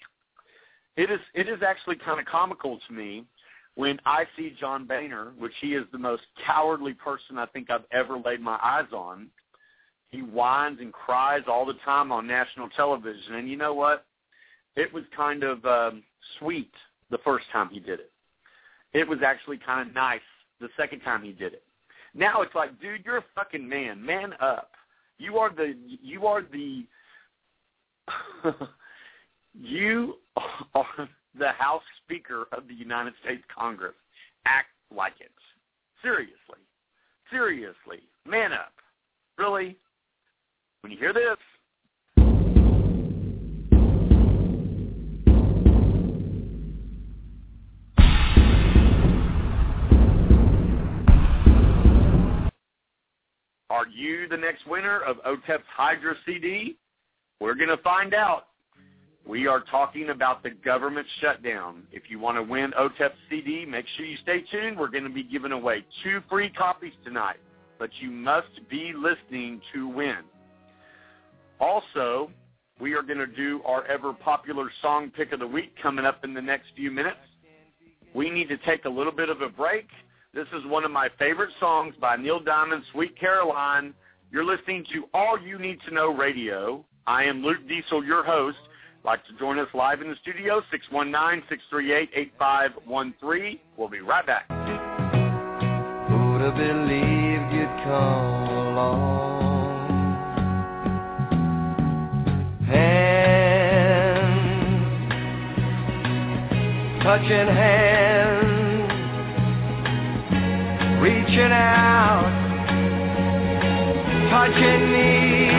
[0.98, 3.26] It is it is actually kind of comical to me
[3.76, 7.86] when I see John Boehner, which he is the most cowardly person I think I've
[7.92, 9.28] ever laid my eyes on.
[10.10, 14.06] He whines and cries all the time on national television, and you know what?
[14.76, 16.04] It was kind of um,
[16.38, 16.72] sweet
[17.10, 18.12] the first time he did it.
[18.94, 20.20] It was actually kind of nice
[20.60, 21.64] the second time he did it.
[22.14, 24.06] Now it's like, dude, you're a fucking man.
[24.06, 24.72] Man up.
[25.22, 26.84] You are the you are the
[29.54, 30.16] you
[30.74, 33.94] are the House Speaker of the United States Congress.
[34.46, 35.30] Act like it.
[36.02, 36.34] Seriously.
[37.30, 38.00] Seriously.
[38.26, 38.74] Man up.
[39.38, 39.78] Really?
[40.82, 41.38] When you hear this,
[53.82, 56.78] Are you the next winner of OTEP's Hydra CD?
[57.39, 58.50] We're going to find out.
[59.26, 61.88] We are talking about the government shutdown.
[61.91, 64.78] If you want to win OTEP CD, make sure you stay tuned.
[64.78, 67.38] We're going to be giving away two free copies tonight,
[67.80, 70.20] but you must be listening to win.
[71.60, 72.30] Also,
[72.80, 76.24] we are going to do our ever popular song pick of the week coming up
[76.24, 77.17] in the next few minutes.
[78.13, 79.88] We need to take a little bit of a break.
[80.34, 83.94] This is one of my favorite songs by Neil Diamond, Sweet Caroline.
[84.32, 86.86] You're listening to All You Need to Know Radio.
[87.06, 88.56] I am Luke Diesel, your host.
[89.04, 90.62] Like to join us live in the studio,
[91.70, 93.60] 619-638-8513.
[93.76, 94.48] We'll be right back.
[96.08, 99.02] Who'd have believed you'd come along?
[102.67, 103.84] Hands,
[107.04, 108.21] touching hands,
[111.02, 112.30] reaching out,
[114.30, 115.50] touching me,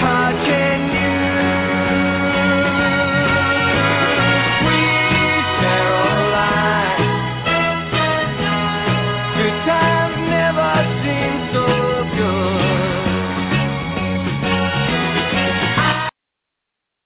[0.00, 1.10] touching you.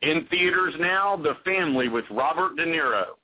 [0.02, 3.16] In theaters now, The Family with Robert De Niro.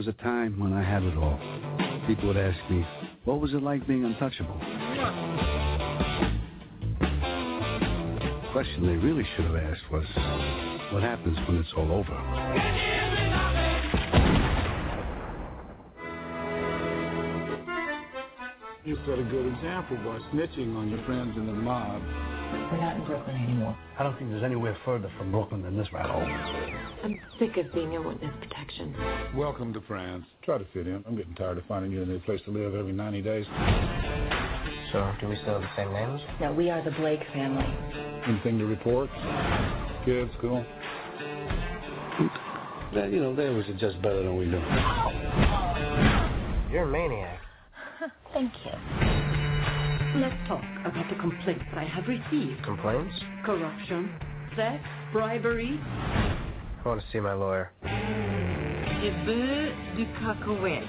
[0.00, 1.38] Was a time when I had it all.
[2.06, 2.86] People would ask me,
[3.24, 4.58] what was it like being untouchable?
[8.30, 10.06] The question they really should have asked was,
[10.90, 12.16] what happens when it's all over?
[18.86, 22.00] You set a good example by snitching on your friends in the mob.
[22.52, 23.76] We're not in Brooklyn anymore.
[23.98, 26.22] I don't think there's anywhere further from Brooklyn than this rat hole.
[26.22, 28.94] I'm sick of being a witness protection.
[29.34, 30.24] Welcome to France.
[30.44, 31.04] Try to fit in.
[31.06, 33.46] I'm getting tired of finding you a new place to live every 90 days.
[34.92, 36.20] So, do we still have the same names?
[36.40, 37.64] No, we are the Blake family.
[38.26, 39.08] Anything to report?
[40.04, 40.64] Kids, school?
[42.94, 44.60] That, you know, they was just better than we knew.
[46.72, 47.38] You're a maniac.
[48.32, 49.09] Thank you.
[50.16, 52.64] Let's talk about the complaints that I have received.
[52.64, 53.14] Complaints?
[53.46, 54.10] Corruption,
[54.56, 55.78] sex, bribery.
[55.82, 57.70] I want to see my lawyer.
[57.84, 60.84] Je veux du cacahuète.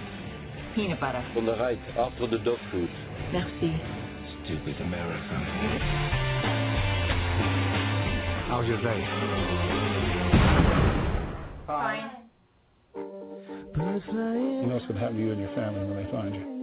[0.74, 1.24] Peanut butter.
[1.36, 2.90] Van de right, after the dog food.
[3.32, 3.80] Merci.
[4.44, 5.36] Stupid America.
[8.48, 9.06] How's your day?
[11.68, 12.10] Fine.
[12.96, 16.61] You know what's going to happen to you and your family when they find you.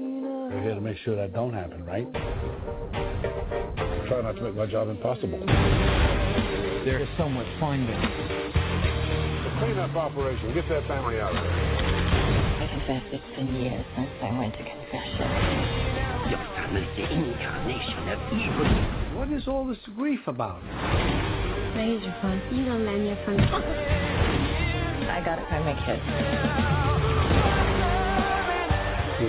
[0.48, 2.10] We're here to make sure that don't happen, right?
[4.08, 5.44] Try not to make my job impossible.
[6.86, 8.00] There's so much finding.
[8.00, 10.54] The cleanup operation.
[10.54, 11.52] Get that family out of there.
[11.52, 15.28] I confess it's been years since I went to confession.
[16.30, 19.18] Your family's the incarnation of evil.
[19.18, 20.62] What is all this grief about?
[21.76, 22.40] Raise your fun.
[22.52, 23.38] You don't lend your fun.
[25.08, 26.97] I got it by my kids.
[29.18, 29.24] How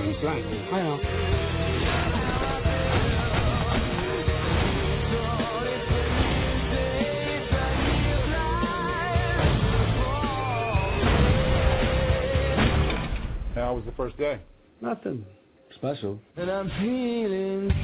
[13.73, 14.39] was the first day?
[14.79, 15.25] Nothing
[15.73, 16.19] special.
[16.37, 17.79] And I'm feeling good.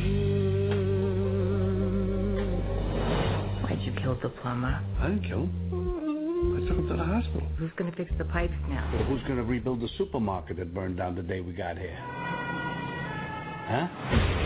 [3.63, 4.79] Why'd you kill the plumber?
[4.99, 5.94] I didn't kill him.
[6.75, 7.47] I took him to the hospital.
[7.57, 8.91] Who's gonna fix the pipes now?
[8.93, 11.97] Well, who's going to rebuild the supermarket that burned down the day we got here?
[13.67, 14.44] Huh?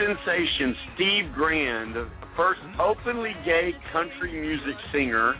[0.00, 5.34] Sensation Steve Grand, the first openly gay country music singer.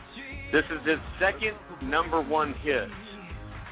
[0.52, 2.88] This is his second number one hit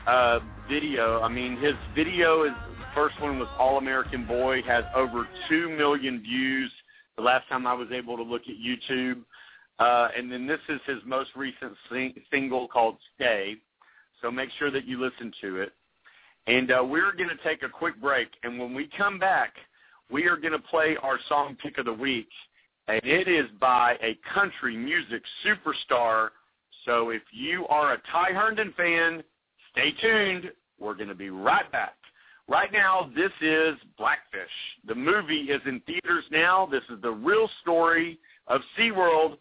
[0.07, 1.21] uh, video.
[1.21, 2.53] I mean, his video is
[2.95, 6.73] first one was All American Boy, has over two million views.
[7.17, 9.23] The last time I was able to look at YouTube,
[9.79, 13.57] uh, and then this is his most recent sing- single called Stay.
[14.23, 15.73] So make sure that you listen to it.
[16.47, 19.53] And uh, we're going to take a quick break, and when we come back,
[20.11, 22.29] we are going to play our song pick of the week,
[22.89, 26.31] and it is by a country music superstar.
[26.85, 29.23] So if you are a Ty Herndon fan,
[29.73, 30.51] stay tuned.
[30.79, 31.95] We're going to be right back.
[32.49, 34.49] Right now, this is Blackfish.
[34.87, 36.67] The movie is in theaters now.
[36.71, 39.37] This is the real story of SeaWorld.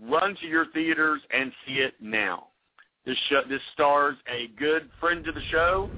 [0.00, 2.48] Run to your theaters and see it now.
[3.04, 5.90] This show, this stars a good friend to the show,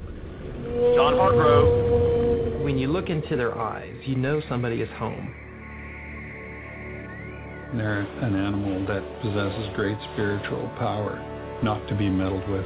[0.97, 2.14] John Hargrove.
[2.65, 5.35] When you look into their eyes, you know somebody is home.
[7.77, 11.21] They're an animal that possesses great spiritual power,
[11.63, 12.65] not to be meddled with.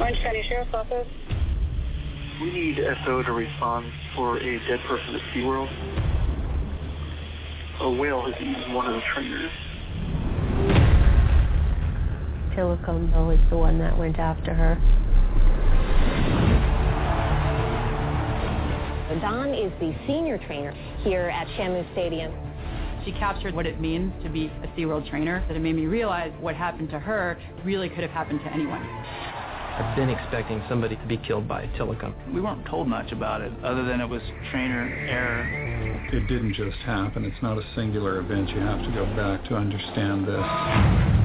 [0.00, 1.06] Orange County Sheriff's Office.
[2.42, 5.70] We need SO to respond for a dead person at SeaWorld.
[7.82, 9.52] A whale has eaten one of the trainers.
[12.56, 14.76] Tilikum is the one that went after her.
[19.20, 22.32] Dawn is the senior trainer here at Shamu Stadium.
[23.04, 26.32] She captured what it means to be a SeaWorld trainer, that it made me realize
[26.40, 28.82] what happened to her really could have happened to anyone.
[28.82, 32.14] I've been expecting somebody to be killed by Tilikum.
[32.34, 36.08] We weren't told much about it, other than it was trainer error.
[36.12, 37.24] It didn't just happen.
[37.24, 38.48] It's not a singular event.
[38.50, 41.19] You have to go back to understand this.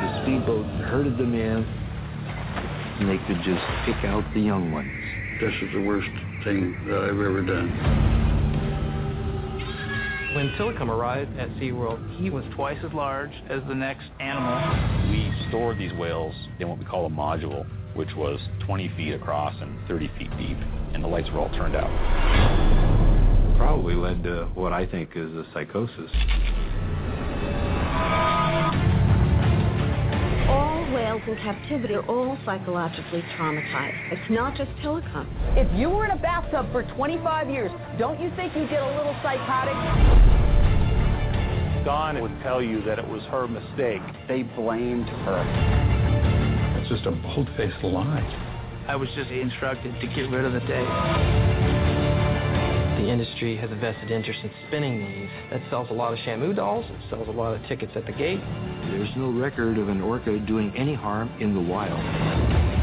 [0.00, 1.64] The speedboat herded them in,
[3.00, 4.90] and they could just pick out the young ones.
[5.40, 6.10] This is the worst
[6.44, 8.20] thing that I've ever done.
[10.34, 15.10] When Tilikum arrived at SeaWorld, He was twice as large as the next animal.
[15.10, 19.54] We stored these whales in what we call a module, which was 20 feet across
[19.60, 20.56] and 30 feet deep,
[20.94, 21.90] and the lights were all turned out.
[23.58, 26.10] Probably led to what I think is a psychosis.
[31.10, 34.12] All whales in captivity are all psychologically traumatized.
[34.12, 35.26] It's not just Tilikum.
[35.56, 38.96] If you were in a bathtub for 25 years, don't you think you'd get a
[38.96, 39.74] little psychotic?
[41.84, 44.02] Dawn would tell you that it was her mistake.
[44.28, 46.78] They blamed her.
[46.80, 48.84] It's just a bold-faced lie.
[48.86, 51.69] I was just instructed to get rid of the tape.
[53.10, 55.30] Industry has a vested interest in spinning these.
[55.50, 56.86] That sells a lot of Shamu dolls.
[56.88, 58.40] It sells a lot of tickets at the gate.
[58.90, 62.79] There's no record of an orca doing any harm in the wild.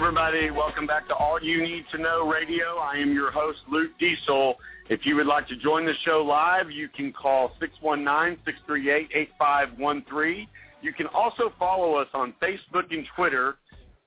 [0.00, 2.78] Welcome back to All You Need to Know Radio.
[2.78, 4.54] I am your host, Luke Diesel.
[4.88, 7.52] If you would like to join the show live, you can call
[7.84, 10.48] 619-638-8513.
[10.80, 13.56] You can also follow us on Facebook and Twitter.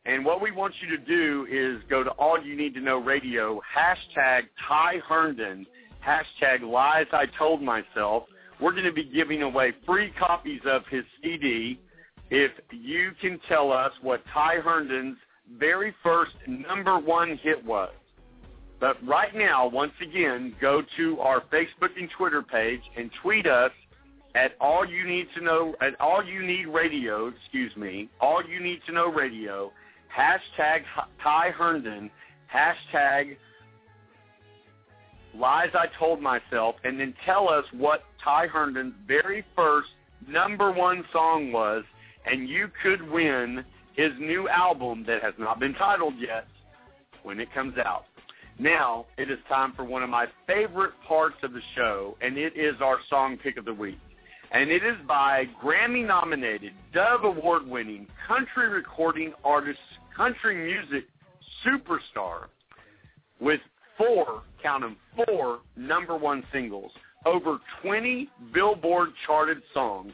[0.06, 2.98] And what we want you to do is go to All You Need to Know
[2.98, 5.68] Radio, hashtag Ty Herndon,
[6.06, 8.24] hashtag Lies I Told Myself.
[8.60, 11.80] We're going to be giving away free copies of his CD
[12.30, 15.18] if you can tell us what Ty Herndon's
[15.58, 17.94] very first number one hit was.
[18.80, 23.72] But right now, once again, go to our Facebook and Twitter page and tweet us
[24.36, 28.60] at all you need to know at all you need radio, excuse me, all you
[28.60, 29.72] need to know radio,
[30.16, 30.84] hashtag
[31.22, 32.10] Ty Herndon,
[32.54, 33.38] hashtag
[35.36, 39.90] lies I told myself, and then tell us what Ty Herndon's very first
[40.28, 41.84] number one song was,
[42.26, 43.64] and you could win
[43.94, 46.48] his new album that has not been titled yet
[47.24, 48.06] when it comes out.
[48.60, 52.56] Now it is time for one of my favorite parts of the show, and it
[52.56, 54.00] is our song pick of the week.
[54.52, 59.80] And it is by Grammy-nominated, Dove Award-winning, country recording artist,
[60.16, 61.06] country music
[61.66, 62.46] superstar
[63.40, 63.62] with
[63.98, 66.92] four, count them, four number one singles,
[67.26, 70.14] over 20 Billboard charted songs,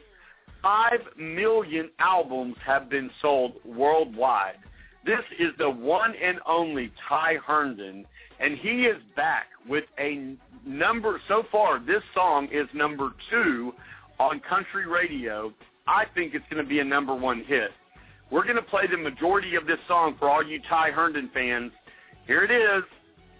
[0.62, 4.58] 5 million albums have been sold worldwide.
[5.04, 8.04] This is the one and only Ty Herndon,
[8.38, 10.34] and he is back with a
[10.66, 13.72] number, so far this song is number two
[14.18, 15.52] on country radio.
[15.86, 17.70] I think it's going to be a number one hit.
[18.30, 21.72] We're going to play the majority of this song for all you Ty Herndon fans.
[22.26, 22.84] Here it is,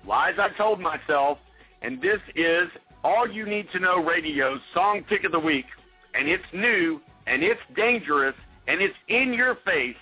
[0.06, 1.38] Lies I Told Myself,
[1.82, 2.68] and this is
[3.04, 5.66] All You Need to Know Radio's Song Pick of the Week,
[6.14, 7.00] and it's new,
[7.30, 8.34] and it's dangerous,
[8.66, 9.94] and it's in your face,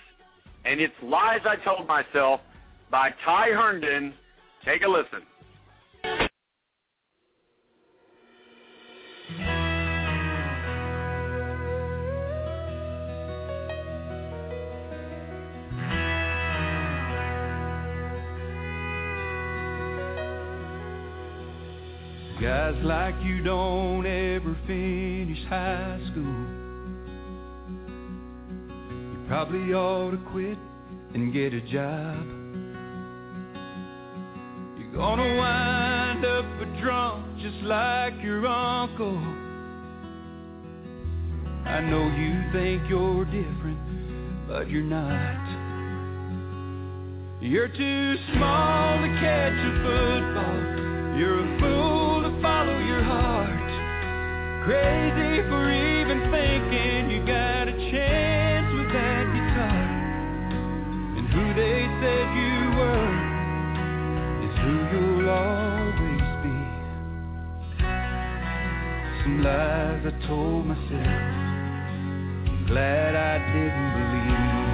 [0.65, 2.41] and it's Lies I Told Myself
[2.89, 4.15] by Ty Herndon.
[4.65, 5.21] Take a listen.
[22.41, 26.48] Guys like you don't ever finish high school.
[29.29, 30.57] Probably ought to quit
[31.13, 32.25] and get a job.
[34.75, 39.19] You're gonna wind up a drunk just like your uncle.
[41.63, 45.37] I know you think you're different, but you're not.
[47.39, 51.19] You're too small to catch a football.
[51.19, 54.65] You're a fool to follow your heart.
[54.65, 57.48] Crazy for even thinking you got
[61.59, 63.15] they said you were
[64.45, 66.57] is who you'll always be.
[69.21, 71.17] Some lies I told myself.
[72.47, 74.69] I'm glad I didn't believe.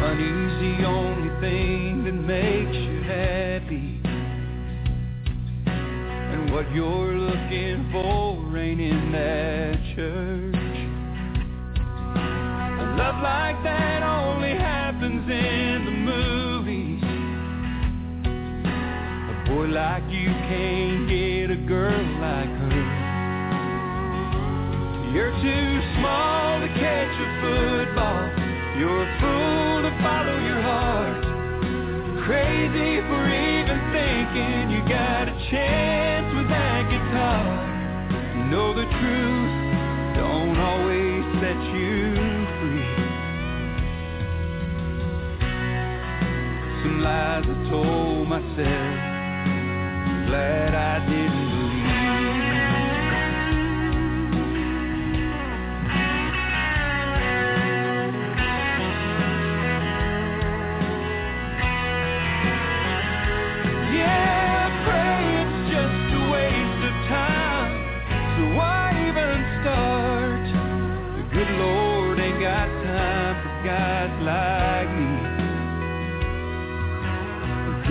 [0.00, 4.00] Money's the only thing that makes you happy.
[6.32, 10.59] And what you're looking for ain't in that church.
[12.96, 17.02] Love like that only happens in the movies.
[19.30, 23.08] A boy like you can't get a girl like her.
[25.14, 28.22] You're too small to catch a football.
[28.78, 31.24] You're a fool to follow your heart.
[32.26, 38.50] Crazy for even thinking you got a chance with that guitar.
[38.50, 39.29] Know the truth
[47.70, 48.96] told myself.
[50.26, 51.39] Glad I didn't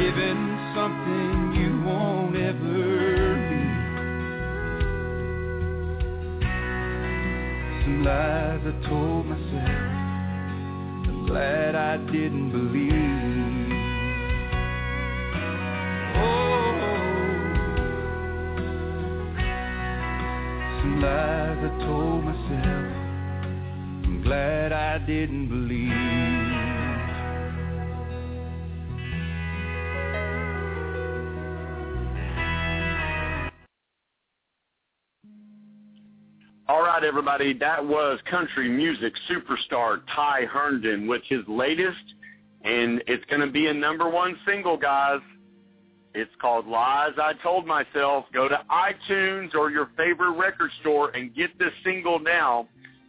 [0.10, 3.90] Giving something you won't ever need
[7.84, 9.70] Some lies I told myself
[11.06, 12.92] I'm glad I didn't believe.
[16.16, 16.80] Oh.
[20.82, 22.94] Some lies I told myself
[24.06, 26.29] I'm glad I didn't believe.
[37.00, 41.96] Right, everybody, that was country music superstar Ty Herndon with his latest,
[42.64, 45.22] and it's going to be a number one single, guys.
[46.14, 48.26] It's called Lies I Told Myself.
[48.34, 52.68] Go to iTunes or your favorite record store and get this single now.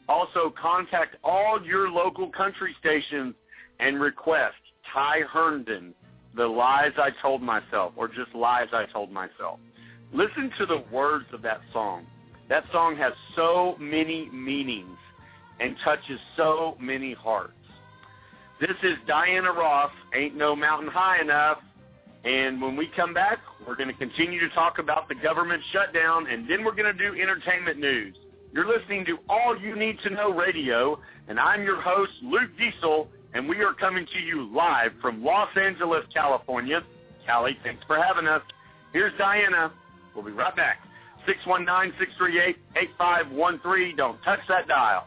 [0.09, 3.35] Also, contact all your local country stations
[3.81, 4.55] and request
[4.93, 5.95] Ty Herndon,
[6.37, 9.59] The Lies I Told Myself, or just Lies I Told Myself.
[10.13, 12.07] Listen to the words of that song.
[12.51, 14.99] That song has so many meanings
[15.61, 17.53] and touches so many hearts.
[18.61, 21.59] This is Diana Ross, Ain't No Mountain High Enough.
[22.25, 26.27] And when we come back, we're going to continue to talk about the government shutdown,
[26.27, 28.17] and then we're going to do entertainment news.
[28.53, 30.99] You're listening to All You Need to Know Radio,
[31.29, 35.57] and I'm your host, Luke Diesel, and we are coming to you live from Los
[35.57, 36.83] Angeles, California.
[37.25, 38.43] Cali, thanks for having us.
[38.93, 39.73] Here's Diana.
[40.17, 40.81] We'll be right back.
[41.27, 43.97] 619-638-8513.
[43.97, 45.07] Don't touch that dial.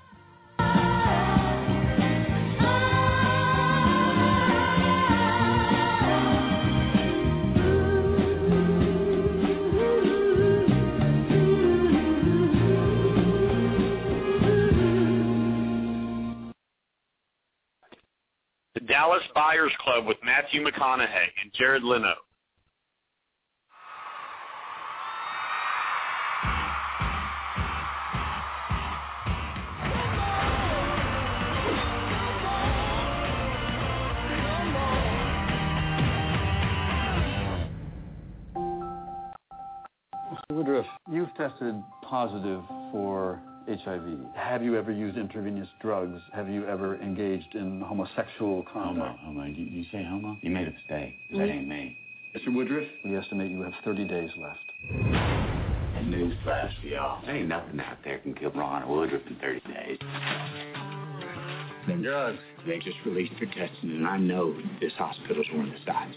[18.75, 22.13] The Dallas Buyers Club with Matthew McConaughey and Jared Leto.
[40.63, 43.37] Woodruff, you've tested positive for
[43.67, 44.17] HIV.
[44.33, 46.21] Have you ever used intravenous drugs?
[46.31, 49.19] Have you ever engaged in homosexual conduct?
[49.19, 49.43] Homo, homo.
[49.43, 50.37] You, you say homo?
[50.41, 51.17] You made a mistake.
[51.31, 51.51] That mm-hmm.
[51.51, 51.97] ain't me.
[52.33, 52.55] Mr.
[52.55, 54.59] Woodruff, we estimate you have 30 days left.
[54.89, 57.25] And newsflash for y'all.
[57.25, 59.97] There ain't nothing out there can kill Ron Woodruff in 30 days.
[61.87, 65.79] Them drugs, they just released for testing, and I know this hospital's one of the
[65.85, 66.15] sites.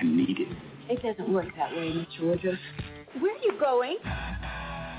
[0.00, 0.56] I need it.
[0.88, 2.28] It doesn't work that way, Mr.
[2.28, 2.58] Woodruff.
[3.20, 3.96] Where are you going?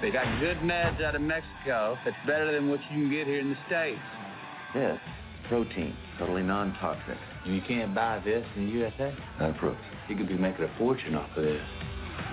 [0.02, 3.40] They got good meds out of Mexico that's better than what you can get here
[3.40, 4.00] in the States.
[4.74, 5.00] This,
[5.48, 7.18] protein, totally non-toxic.
[7.46, 9.16] And you can't buy this in the USA?
[9.40, 9.78] No proof.
[10.10, 11.62] You could be making a fortune off of this.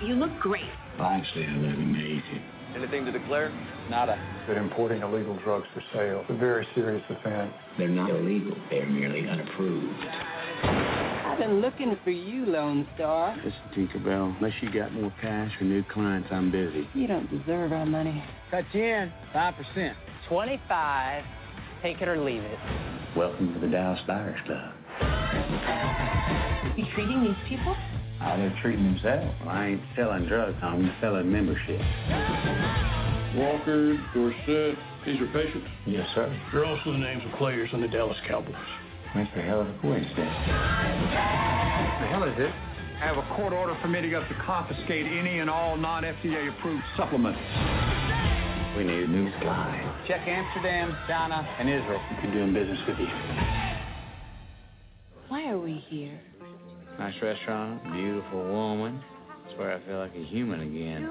[0.03, 0.65] You look great.
[0.97, 2.41] Well, actually, I look amazing.
[2.75, 3.51] Anything to declare?
[3.89, 4.19] Nada.
[4.47, 7.53] But importing illegal drugs for sale is a very serious offense.
[7.77, 8.57] They're not illegal.
[8.69, 11.04] They're merely unapproved.
[11.35, 13.35] I've been looking for you, Lone Star.
[13.35, 16.87] Listen, Tinkerbell, unless you got more cash or new clients, I'm busy.
[16.93, 18.23] You don't deserve our money.
[18.49, 19.11] Cut you in.
[19.33, 19.95] 5%.
[20.29, 21.23] 25.
[21.81, 22.57] Take it or leave it.
[23.17, 24.75] Welcome to the Dallas Buyers Club.
[26.77, 27.75] You treating these people?
[28.19, 29.35] How they're treating themselves.
[29.41, 31.81] Well, I ain't selling drugs, I'm selling membership.
[33.35, 35.67] Walker, Dorsett, these are patients?
[35.85, 36.33] Yes, sir.
[36.53, 38.55] They're also the names of players on the Dallas Cowboys.
[39.15, 40.17] That's a hell of a coincidence.
[40.19, 42.51] The hell is it?
[42.51, 47.39] I have a court order permitting us to confiscate any and all non-FDA approved supplements.
[48.75, 50.03] We need a new supply.
[50.05, 52.01] Check Amsterdam, China, and Israel.
[52.11, 53.07] We can doing business with you.
[55.29, 56.19] Why are we here?
[56.99, 59.01] Nice restaurant, beautiful woman.
[59.45, 61.09] That's where I feel like a human again.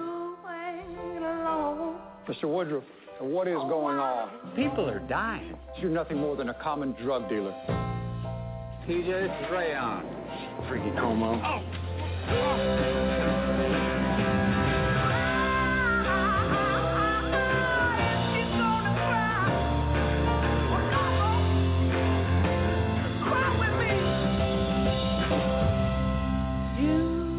[2.28, 2.44] Mr.
[2.44, 2.84] Woodruff,
[3.20, 4.30] what is going on?
[4.56, 5.56] People are dying.
[5.78, 7.54] You're nothing more than a common drug dealer.
[8.86, 10.04] TJ, this is Rayon.
[10.68, 11.36] Freaking homo.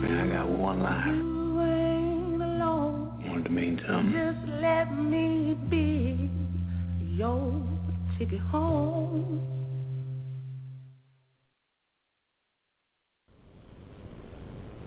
[0.01, 1.05] Man, I got one life.
[3.29, 4.11] Wanted to mean something.
[4.13, 6.27] Just let me be
[7.15, 7.63] your
[8.17, 9.54] ticket home.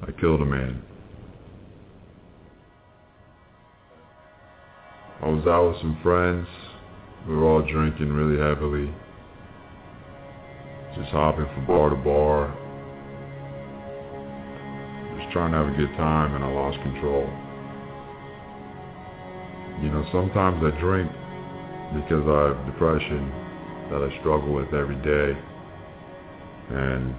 [0.06, 0.82] I killed a man.
[5.20, 6.46] I was out with some friends.
[7.26, 8.92] We were all drinking really heavily.
[10.96, 12.54] Just hopping from bar to bar.
[15.18, 17.28] Just trying to have a good time and I lost control.
[19.82, 21.10] You know, sometimes I drink
[21.94, 23.30] because I have depression
[23.90, 25.38] that I struggle with every day.
[26.70, 27.14] And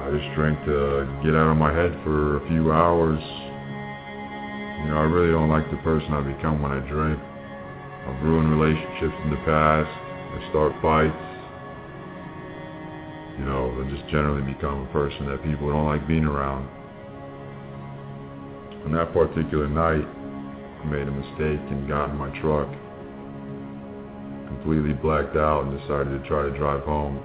[0.00, 3.20] I just drink to get out of my head for a few hours.
[3.20, 7.20] You know, I really don't like the person I become when I drink.
[8.08, 11.12] I've ruined relationships in the past, I start fights.
[13.38, 16.68] You know, I just generally become a person that people don't like being around.
[18.84, 22.66] On that particular night, I made a mistake and got in my truck,
[24.48, 27.22] completely blacked out and decided to try to drive home.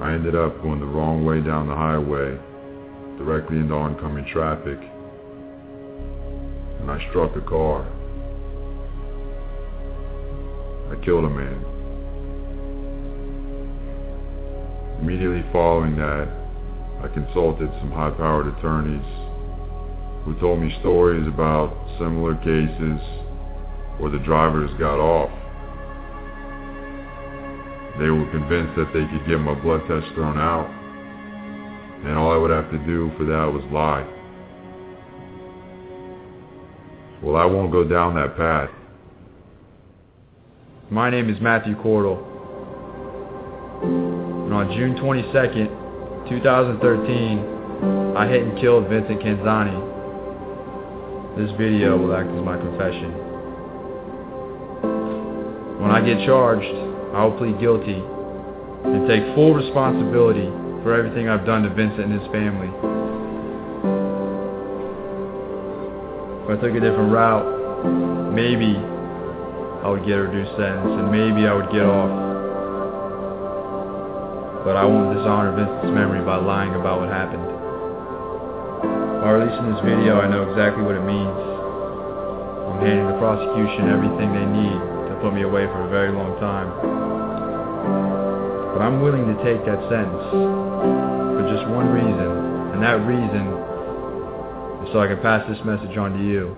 [0.00, 2.38] I ended up going the wrong way down the highway,
[3.16, 4.78] directly into oncoming traffic,
[6.80, 7.88] and I struck a car.
[10.92, 11.64] I killed a man.
[15.00, 16.28] Immediately following that,
[17.02, 19.04] I consulted some high-powered attorneys
[20.24, 23.00] who told me stories about similar cases
[23.98, 25.30] where the drivers got off.
[27.98, 30.68] They were convinced that they could get my blood test thrown out,
[32.04, 34.04] and all I would have to do for that was lie.
[37.22, 38.68] Well, I won't go down that path.
[40.90, 42.22] My name is Matthew Cordell.
[43.82, 49.94] And on June 22nd, 2013, I hit and killed Vincent Canzani.
[51.38, 53.12] This video will act as my confession.
[55.80, 60.52] When I get charged, I will plead guilty and take full responsibility
[60.84, 62.68] for everything I've done to Vincent and his family.
[66.44, 71.48] If I took a different route, maybe I would get a reduced sentence and maybe
[71.48, 72.12] I would get off.
[74.68, 77.48] But I won't dishonor Vincent's memory by lying about what happened.
[79.24, 81.32] By releasing this video, I know exactly what it means.
[81.32, 84.95] I'm handing the prosecution everything they need
[85.26, 86.70] put me away for a very long time.
[88.72, 92.30] But I'm willing to take that sentence for just one reason,
[92.72, 93.48] and that reason
[94.86, 96.56] is so I can pass this message on to you.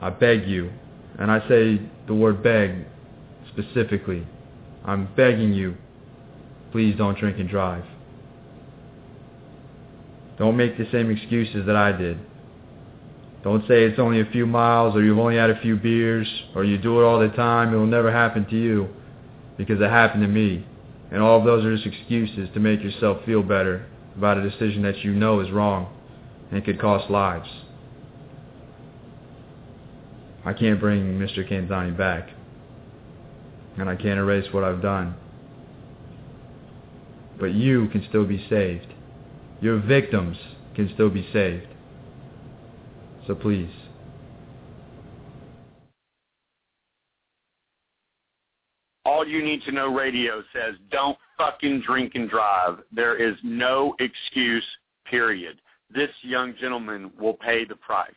[0.00, 0.70] I beg you,
[1.18, 2.86] and I say the word beg
[3.52, 4.26] specifically.
[4.86, 5.76] I'm begging you,
[6.72, 7.84] please don't drink and drive.
[10.38, 12.18] Don't make the same excuses that I did.
[13.42, 16.64] Don't say it's only a few miles or you've only had a few beers or
[16.64, 17.72] you do it all the time.
[17.72, 18.88] It will never happen to you
[19.56, 20.66] because it happened to me.
[21.10, 23.86] And all of those are just excuses to make yourself feel better
[24.16, 25.92] about a decision that you know is wrong
[26.52, 27.48] and could cost lives.
[30.44, 31.48] I can't bring Mr.
[31.48, 32.28] Canzani back.
[33.78, 35.14] And I can't erase what I've done.
[37.38, 38.86] But you can still be saved.
[39.60, 40.36] Your victims
[40.74, 41.66] can still be saved.
[43.26, 43.70] So please.
[49.04, 52.78] All you need to know radio says don't fucking drink and drive.
[52.92, 54.64] There is no excuse,
[55.04, 55.60] period.
[55.92, 58.10] This young gentleman will pay the price.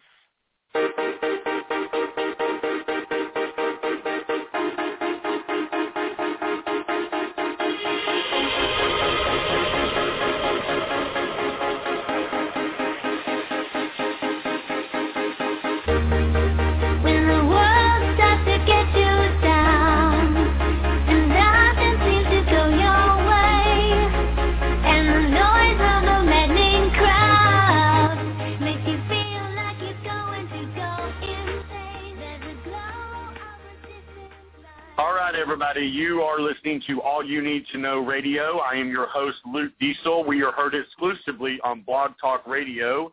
[36.74, 38.58] Listening to All You Need to Know Radio.
[38.60, 40.24] I am your host, Luke Diesel.
[40.24, 43.12] We are heard exclusively on Blog Talk Radio,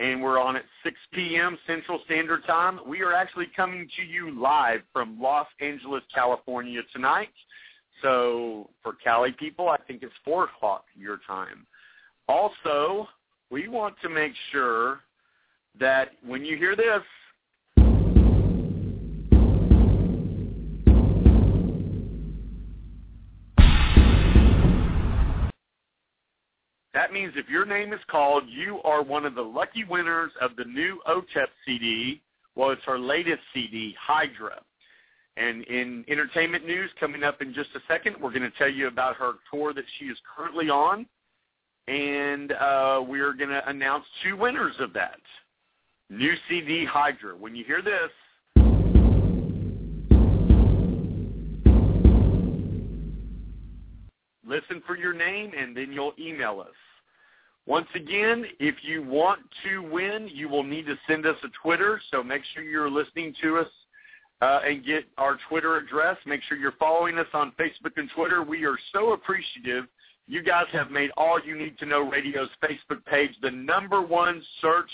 [0.00, 1.56] and we're on at 6 p.m.
[1.68, 2.80] Central Standard Time.
[2.84, 7.28] We are actually coming to you live from Los Angeles, California tonight.
[8.02, 11.64] So for Cali people, I think it's 4 o'clock your time.
[12.28, 13.06] Also,
[13.50, 15.00] we want to make sure
[15.78, 17.02] that when you hear this,
[26.96, 30.56] That means if your name is called, you are one of the lucky winners of
[30.56, 32.22] the new OTEP CD.
[32.54, 34.62] Well, it's her latest CD, Hydra.
[35.36, 38.86] And in entertainment news coming up in just a second, we're going to tell you
[38.86, 41.04] about her tour that she is currently on.
[41.86, 45.20] And uh, we're going to announce two winners of that.
[46.08, 47.36] New CD, Hydra.
[47.36, 48.10] When you hear this,
[54.48, 56.72] listen for your name, and then you'll email us.
[57.66, 62.00] Once again, if you want to win, you will need to send us a Twitter.
[62.12, 63.68] So make sure you're listening to us
[64.40, 66.16] uh, and get our Twitter address.
[66.26, 68.42] Make sure you're following us on Facebook and Twitter.
[68.42, 69.86] We are so appreciative.
[70.28, 74.42] You guys have made All You Need to Know Radio's Facebook page the number one
[74.60, 74.92] searched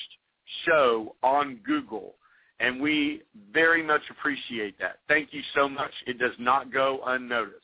[0.67, 2.15] show on Google.
[2.61, 4.99] And we very much appreciate that.
[5.09, 5.91] Thank you so much.
[6.07, 7.57] It does not go unnoticed.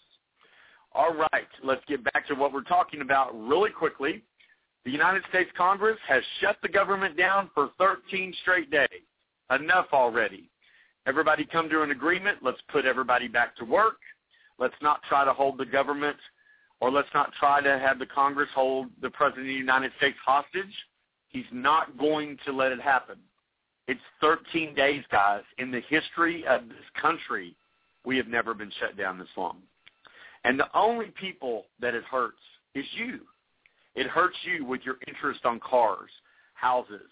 [0.92, 4.24] All right, let's get back to what we're talking about really quickly.
[4.88, 8.88] The United States Congress has shut the government down for 13 straight days.
[9.50, 10.48] Enough already.
[11.06, 12.38] Everybody come to an agreement.
[12.40, 13.98] Let's put everybody back to work.
[14.58, 16.16] Let's not try to hold the government
[16.80, 20.16] or let's not try to have the Congress hold the President of the United States
[20.24, 20.72] hostage.
[21.28, 23.18] He's not going to let it happen.
[23.88, 25.42] It's 13 days, guys.
[25.58, 27.54] In the history of this country,
[28.06, 29.58] we have never been shut down this long.
[30.44, 32.40] And the only people that it hurts
[32.74, 33.20] is you.
[33.98, 36.10] It hurts you with your interest on cars,
[36.54, 37.10] houses.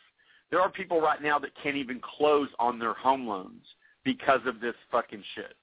[0.52, 3.64] There are people right now that can't even close on their home loans
[4.04, 5.56] because of this fucking shit.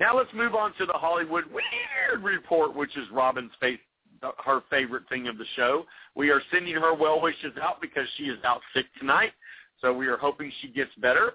[0.00, 3.52] Now let's move on to the Hollywood Weird Report, which is Robin's
[4.44, 5.84] her favorite thing of the show.
[6.16, 9.32] We are sending her well wishes out because she is out sick tonight,
[9.80, 11.34] so we are hoping she gets better.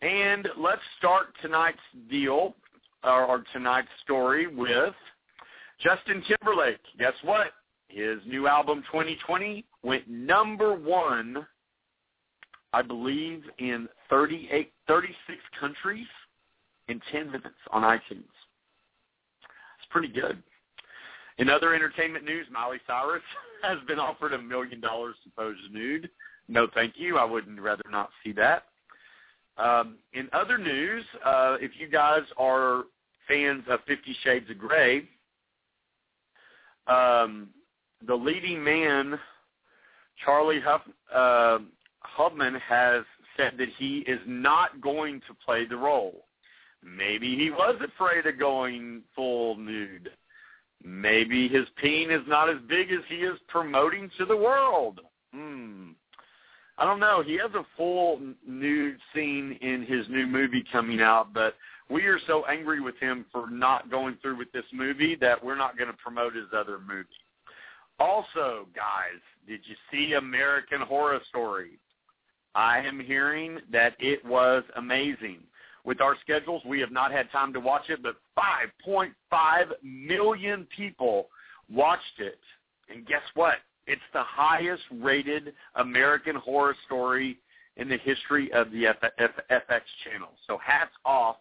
[0.00, 1.78] And let's start tonight's
[2.08, 2.54] deal,
[3.04, 4.94] or tonight's story with
[5.82, 6.80] Justin Timberlake.
[6.98, 7.48] Guess what?
[7.90, 11.44] His new album 2020 went number one,
[12.72, 16.06] I believe, in 38, 36 countries
[16.86, 18.30] in 10 minutes on iTunes.
[19.78, 20.40] It's pretty good.
[21.38, 23.22] In other entertainment news, Miley Cyrus
[23.62, 26.08] has been offered a million dollars supposed nude.
[26.46, 27.18] No, thank you.
[27.18, 28.64] I wouldn't rather not see that.
[29.58, 32.84] Um, in other news, uh, if you guys are
[33.26, 35.08] fans of Fifty Shades of Grey,
[36.86, 37.48] um,
[38.06, 39.18] the leading man,
[40.24, 40.82] Charlie Huff,
[41.14, 41.58] uh,
[42.00, 43.04] Hubman, has
[43.36, 46.24] said that he is not going to play the role.
[46.82, 50.10] Maybe he was afraid of going full nude.
[50.82, 55.00] Maybe his peen is not as big as he is promoting to the world.
[55.34, 55.90] Hmm.
[56.78, 57.22] I don't know.
[57.22, 61.56] He has a full nude scene in his new movie coming out, but
[61.90, 65.56] we are so angry with him for not going through with this movie that we're
[65.56, 67.08] not going to promote his other movie.
[68.00, 71.78] Also, guys, did you see American Horror Story?
[72.54, 75.40] I am hearing that it was amazing.
[75.84, 79.12] With our schedules, we have not had time to watch it, but 5.5
[79.82, 81.28] million people
[81.70, 82.40] watched it.
[82.88, 83.56] And guess what?
[83.86, 87.38] It's the highest rated American horror story
[87.76, 90.30] in the history of the FX channel.
[90.46, 91.36] So hats off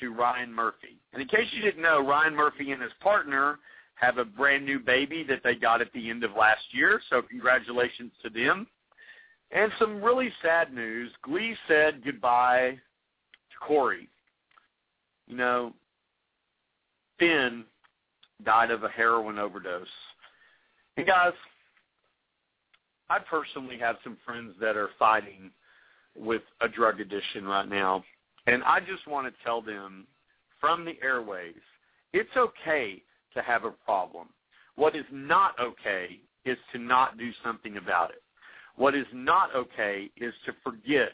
[0.00, 1.00] to Ryan Murphy.
[1.12, 3.58] And in case you didn't know, Ryan Murphy and his partner
[4.00, 7.00] have a brand new baby that they got at the end of last year.
[7.10, 8.66] So congratulations to them.
[9.50, 11.10] And some really sad news.
[11.22, 14.08] Glee said goodbye to Cory.
[15.26, 15.74] You know,
[17.18, 17.64] Finn
[18.44, 19.86] died of a heroin overdose.
[20.96, 21.32] And guys,
[23.10, 25.50] I personally have some friends that are fighting
[26.16, 28.02] with a drug addiction right now.
[28.46, 30.06] And I just want to tell them
[30.58, 31.60] from the airways,
[32.14, 33.02] it's okay
[33.34, 34.28] to have a problem.
[34.76, 38.22] What is not okay is to not do something about it.
[38.76, 41.12] What is not okay is to forget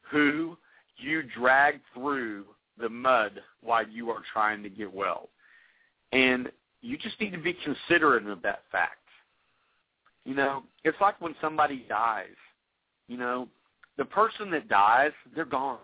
[0.00, 0.56] who
[0.96, 2.44] you drag through
[2.78, 5.28] the mud while you are trying to get well.
[6.12, 6.50] And
[6.82, 8.98] you just need to be considerate of that fact.
[10.24, 12.36] You know, it's like when somebody dies.
[13.08, 13.48] You know,
[13.96, 15.78] the person that dies, they're gone.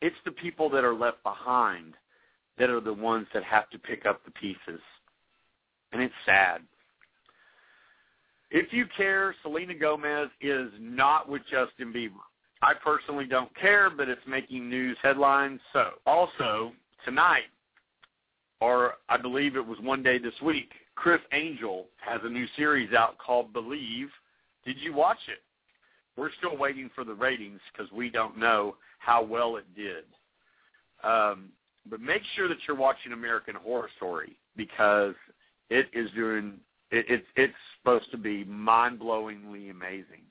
[0.00, 1.94] It's the people that are left behind
[2.58, 4.80] that are the ones that have to pick up the pieces.
[5.92, 6.62] And it's sad.
[8.50, 12.20] If you care, Selena Gomez is not with Justin Bieber.
[12.60, 15.58] I personally don't care, but it's making news headlines.
[15.72, 16.72] So, also,
[17.04, 17.48] tonight,
[18.60, 22.92] or I believe it was one day this week, Criss Angel has a new series
[22.92, 24.08] out called Believe.
[24.64, 25.42] Did you watch it?
[26.16, 30.04] We're still waiting for the ratings because we don't know how well it did.
[31.02, 31.48] Um,
[31.88, 35.14] but make sure that you're watching American Horror Story because
[35.70, 36.54] it is doing
[36.90, 40.22] it, it's it's supposed to be mind-blowingly amazing.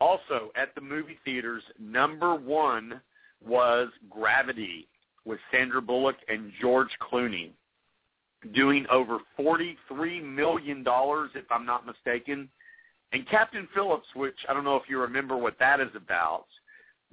[0.00, 3.00] Also, at the movie theaters, number one
[3.44, 4.88] was Gravity
[5.24, 7.50] with Sandra Bullock and George Clooney,
[8.54, 12.48] doing over $43 million, if I'm not mistaken.
[13.12, 16.46] And Captain Phillips, which I don't know if you remember what that is about,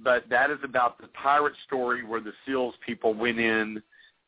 [0.03, 3.81] but that is about the pirate story where the SEALs people went in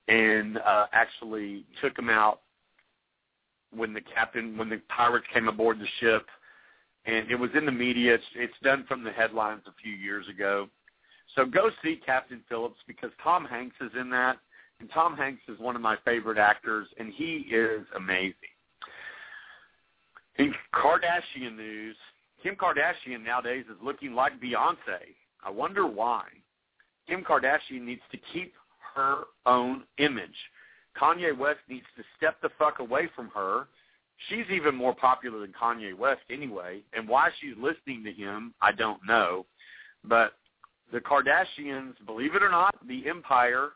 [0.08, 2.42] and uh, actually took them out
[3.76, 6.28] when the captain, when the pirates came aboard the ship
[7.06, 8.16] and it was in the media.
[8.16, 10.70] It's, it's done from the headlines a few years ago.
[11.36, 14.38] So go see Captain Phillips because Tom Hanks is in that,
[14.80, 18.36] and Tom Hanks is one of my favorite actors, and he is amazing.
[20.38, 21.96] In Kardashian news,
[22.42, 25.16] Kim Kardashian nowadays is looking like Beyonce.
[25.46, 26.26] I wonder why.
[27.08, 28.54] Kim Kardashian needs to keep
[28.96, 30.36] her own image.
[31.00, 33.68] Kanye West needs to step the fuck away from her.
[34.30, 38.72] She's even more popular than Kanye West anyway, and why she's listening to him, I
[38.72, 39.46] don't know.
[40.04, 40.34] But
[40.92, 43.70] the Kardashians, believe it or not, the empire,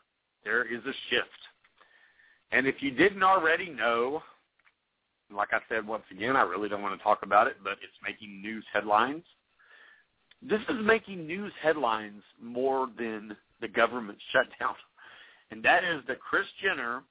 [0.43, 1.27] there is a shift.
[2.51, 4.21] And if you didn't already know,
[5.33, 7.97] like I said once again, I really don't want to talk about it, but it's
[8.05, 9.23] making news headlines.
[10.41, 14.75] This is making news headlines more than the government shutdown.
[15.51, 17.03] And that is that Kris Jenner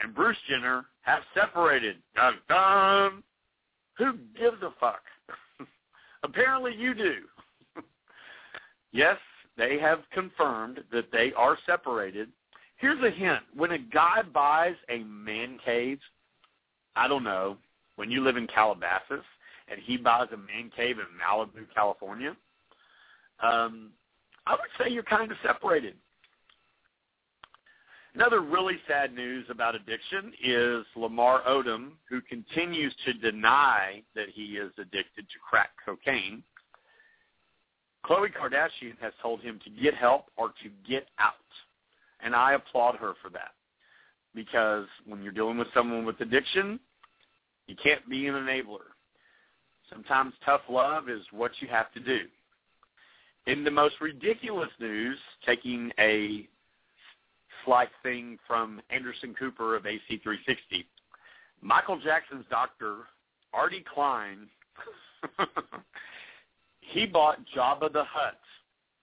[0.00, 1.96] and Bruce Jenner have separated.
[2.14, 3.22] Dun, dun.
[3.98, 5.02] Who gives a fuck?
[6.22, 7.16] Apparently you do.
[8.92, 9.16] yes,
[9.56, 12.28] they have confirmed that they are separated.
[12.76, 13.40] Here's a hint.
[13.56, 16.00] When a guy buys a man cave,
[16.96, 17.56] I don't know,
[17.96, 19.24] when you live in Calabasas
[19.68, 22.36] and he buys a man cave in Malibu, California,
[23.42, 23.90] um,
[24.46, 25.94] I would say you're kind of separated.
[28.14, 34.56] Another really sad news about addiction is Lamar Odom, who continues to deny that he
[34.56, 36.44] is addicted to crack cocaine.
[38.06, 41.34] Khloe Kardashian has told him to get help or to get out.
[42.22, 43.52] And I applaud her for that.
[44.32, 46.78] Because when you're dealing with someone with addiction,
[47.66, 48.93] you can't be an enabler.
[49.94, 52.22] Sometimes tough love is what you have to do.
[53.46, 56.48] In the most ridiculous news, taking a
[57.64, 60.84] slight thing from Anderson Cooper of AC360,
[61.62, 62.96] Michael Jackson's doctor,
[63.54, 64.48] Arnie Klein,
[66.80, 68.38] he bought Jabba the Hutt,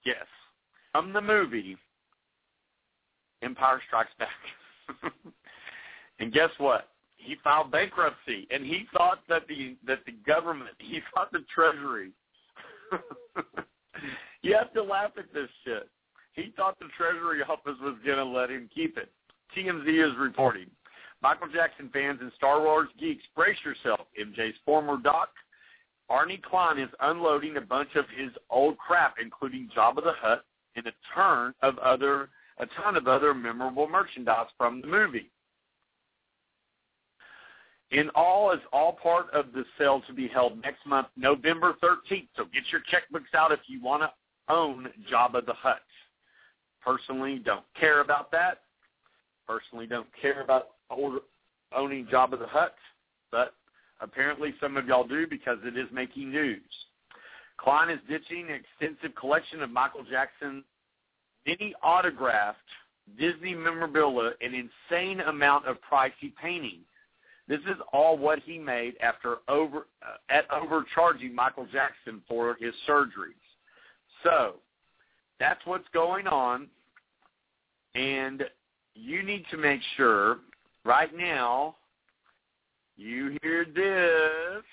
[0.05, 0.25] yes,
[0.91, 1.77] from the movie
[3.41, 4.29] Empire Strikes Back.
[6.19, 6.89] and guess what?
[7.23, 12.11] He filed bankruptcy, and he thought that the that the government, he thought the Treasury.
[14.41, 15.87] you have to laugh at this shit.
[16.33, 19.11] He thought the Treasury office was to let him keep it.
[19.55, 20.67] TMZ is reporting.
[21.21, 24.07] Michael Jackson fans and Star Wars geeks, brace yourself.
[24.19, 25.29] MJ's former doc,
[26.09, 30.45] Arnie Klein, is unloading a bunch of his old crap, including Jabba the Hutt
[30.75, 35.31] and a ton of other a ton of other memorable merchandise from the movie.
[37.91, 42.27] In all, is all part of the sale to be held next month, November 13th.
[42.37, 44.11] So get your checkbooks out if you want to
[44.53, 45.81] own Jabba the Hutt.
[46.83, 48.61] Personally, don't care about that.
[49.45, 50.69] Personally, don't care about
[51.75, 52.75] owning Jabba the Hutt,
[53.29, 53.53] but
[53.99, 56.61] apparently some of y'all do because it is making news.
[57.57, 60.63] Klein is ditching an extensive collection of Michael Jackson
[61.45, 62.57] many autographed
[63.19, 66.85] Disney memorabilia, an insane amount of pricey paintings.
[67.47, 72.73] This is all what he made after over uh, at overcharging Michael Jackson for his
[72.87, 73.33] surgeries.
[74.23, 74.55] So
[75.39, 76.67] that's what's going on,
[77.95, 78.43] and
[78.93, 80.37] you need to make sure
[80.85, 81.75] right now
[82.95, 84.63] you hear this.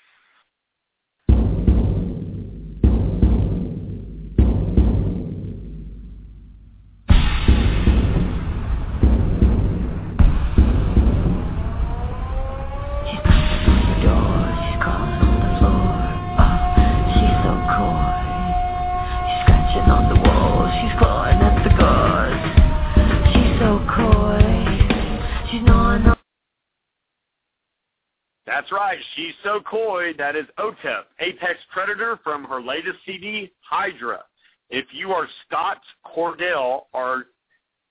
[28.49, 28.97] That's right.
[29.15, 30.13] She's so coy.
[30.17, 34.23] That is OTEP, Apex Predator from her latest CD, Hydra.
[34.71, 37.25] If you are Scott Cordell or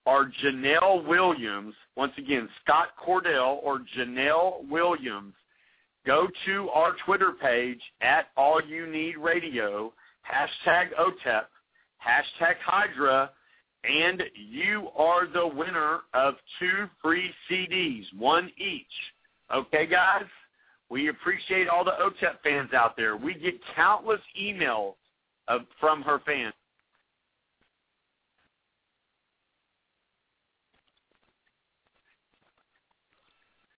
[0.05, 5.35] or Janelle Williams, once again, Scott Cordell or Janelle Williams,
[6.05, 9.93] go to our Twitter page at All You Need Radio,
[10.29, 11.45] hashtag OTEP,
[12.05, 13.31] hashtag Hydra,
[13.85, 18.87] and you are the winner of two free CDs, one each.
[19.55, 20.25] Okay, guys?
[20.91, 23.17] We appreciate all the OTEP fans out there.
[23.17, 24.95] We get countless emails
[25.49, 26.55] of, from her fans.